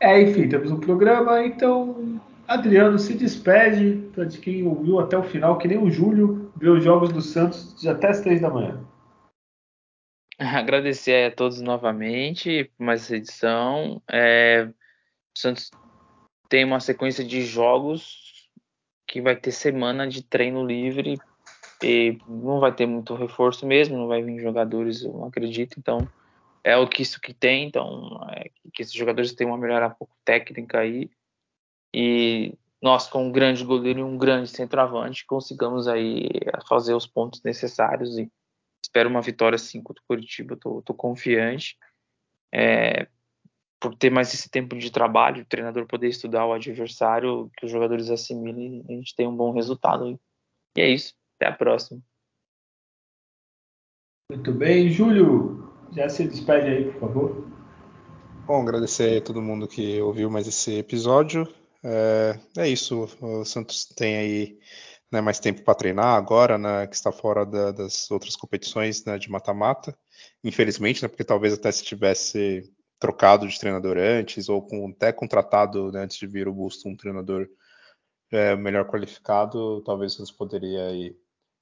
[0.00, 5.58] É, enfim, temos um programa, então Adriano se despede de quem ouviu até o final,
[5.58, 8.84] que nem o Júlio vê os jogos do Santos de até as três da manhã.
[10.38, 14.00] Agradecer a todos novamente por mais essa edição.
[14.10, 14.68] É,
[15.34, 15.70] o Santos
[16.48, 18.48] tem uma sequência de jogos
[19.06, 21.18] que vai ter semana de treino livre
[21.82, 25.78] e não vai ter muito reforço mesmo, não vai vir jogadores, eu não acredito.
[25.78, 26.08] Então
[26.62, 27.66] é o que isso que tem.
[27.66, 31.10] Então é que esses jogadores tenham uma melhora um pouco técnica aí
[31.98, 32.52] e
[32.82, 36.28] nós, com um grande goleiro e um grande centroavante, consigamos aí
[36.68, 38.30] fazer os pontos necessários e
[38.84, 41.74] espero uma vitória sim contra o Curitiba, tô, tô confiante.
[42.54, 43.08] É,
[43.80, 47.72] por ter mais esse tempo de trabalho, o treinador poder estudar o adversário, que os
[47.72, 50.20] jogadores assimilem, a gente tem um bom resultado.
[50.76, 51.14] E é isso.
[51.36, 52.02] Até a próxima.
[54.30, 54.90] Muito bem.
[54.90, 57.48] Júlio, já se despede aí, por favor.
[58.46, 61.48] Bom, agradecer a todo mundo que ouviu mais esse episódio.
[61.88, 63.08] É, é isso.
[63.20, 64.58] O Santos tem aí
[65.10, 69.18] né, mais tempo para treinar agora, né, que está fora da, das outras competições né,
[69.18, 69.96] de mata-mata.
[70.42, 75.92] Infelizmente, né, porque talvez até se tivesse trocado de treinador antes, ou com, até contratado
[75.92, 77.48] né, antes de vir o Busto um treinador
[78.32, 81.16] é, melhor qualificado, talvez o Santos poderia aí,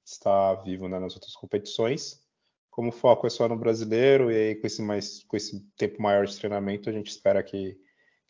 [0.05, 2.23] estar vivo né, nas outras competições.
[2.71, 6.01] Como o foco é só no brasileiro, e aí com esse, mais, com esse tempo
[6.01, 7.84] maior de treinamento, a gente espera que, que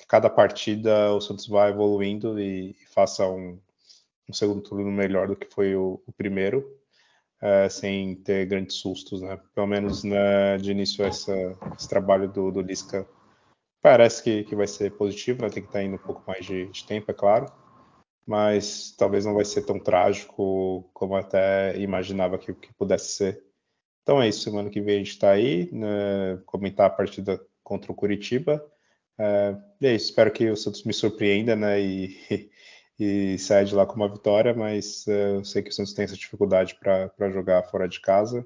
[0.08, 3.58] cada partida o Santos vá evoluindo e, e faça um,
[4.28, 6.64] um, segundo turno melhor do que foi o, o primeiro,
[7.40, 9.40] é, sem ter grandes sustos, né?
[9.54, 11.34] Pelo menos né, de início essa,
[11.76, 13.06] esse trabalho do, do Lisca
[13.82, 15.50] parece que, que vai ser positivo, né?
[15.50, 17.52] Tem que estar indo um pouco mais de, de tempo, é claro
[18.26, 23.44] mas talvez não vai ser tão trágico como até imaginava que, que pudesse ser.
[24.02, 27.92] Então é isso, semana que vem a gente está aí, né, comentar a partida contra
[27.92, 28.64] o Curitiba.
[29.18, 32.50] É, e é isso, espero que o Santos me surpreenda né, e,
[32.98, 36.04] e saia de lá com uma vitória, mas é, eu sei que o Santos tem
[36.04, 38.44] essa dificuldade para jogar fora de casa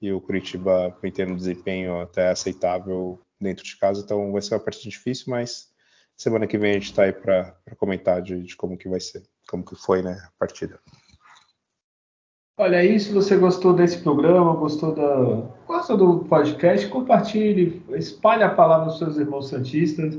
[0.00, 4.54] e o Curitiba vem tendo um desempenho até aceitável dentro de casa, então vai ser
[4.54, 5.68] uma partida difícil, mas
[6.16, 9.22] semana que vem a gente está aí para comentar de, de, como que vai ser,
[9.48, 10.78] como que foi né, a partida.
[12.56, 18.48] Olha aí, se você gostou desse programa, gostou da, gostou do podcast, compartilhe, espalhe a
[18.48, 20.18] palavra aos seus irmãos santistas.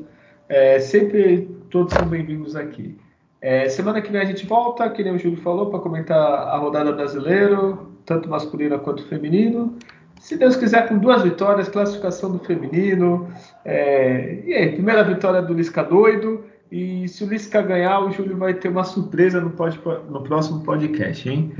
[0.50, 3.00] É, sempre todos são bem-vindos aqui.
[3.42, 6.58] É, semana que vem a gente volta, que nem o Júlio falou, para comentar a
[6.58, 9.78] rodada brasileira, tanto masculina quanto feminino
[10.26, 13.28] se Deus quiser, com duas vitórias, classificação do feminino.
[13.64, 16.44] É, e aí, primeira vitória do Lisca doido.
[16.72, 19.80] E se o Lisca ganhar, o Júlio vai ter uma surpresa no, pod,
[20.10, 21.54] no próximo podcast, hein?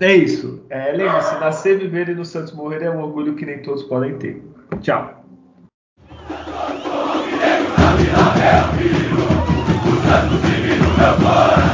[0.00, 0.64] É isso.
[0.70, 4.16] É, Lembre-se, nascer, viver e no Santos morrer é um orgulho que nem todos podem
[4.16, 4.42] ter.
[4.80, 5.24] Tchau.
[8.40, 9.18] É o filho,
[10.24, 10.94] o divino,
[11.24, 11.67] pai.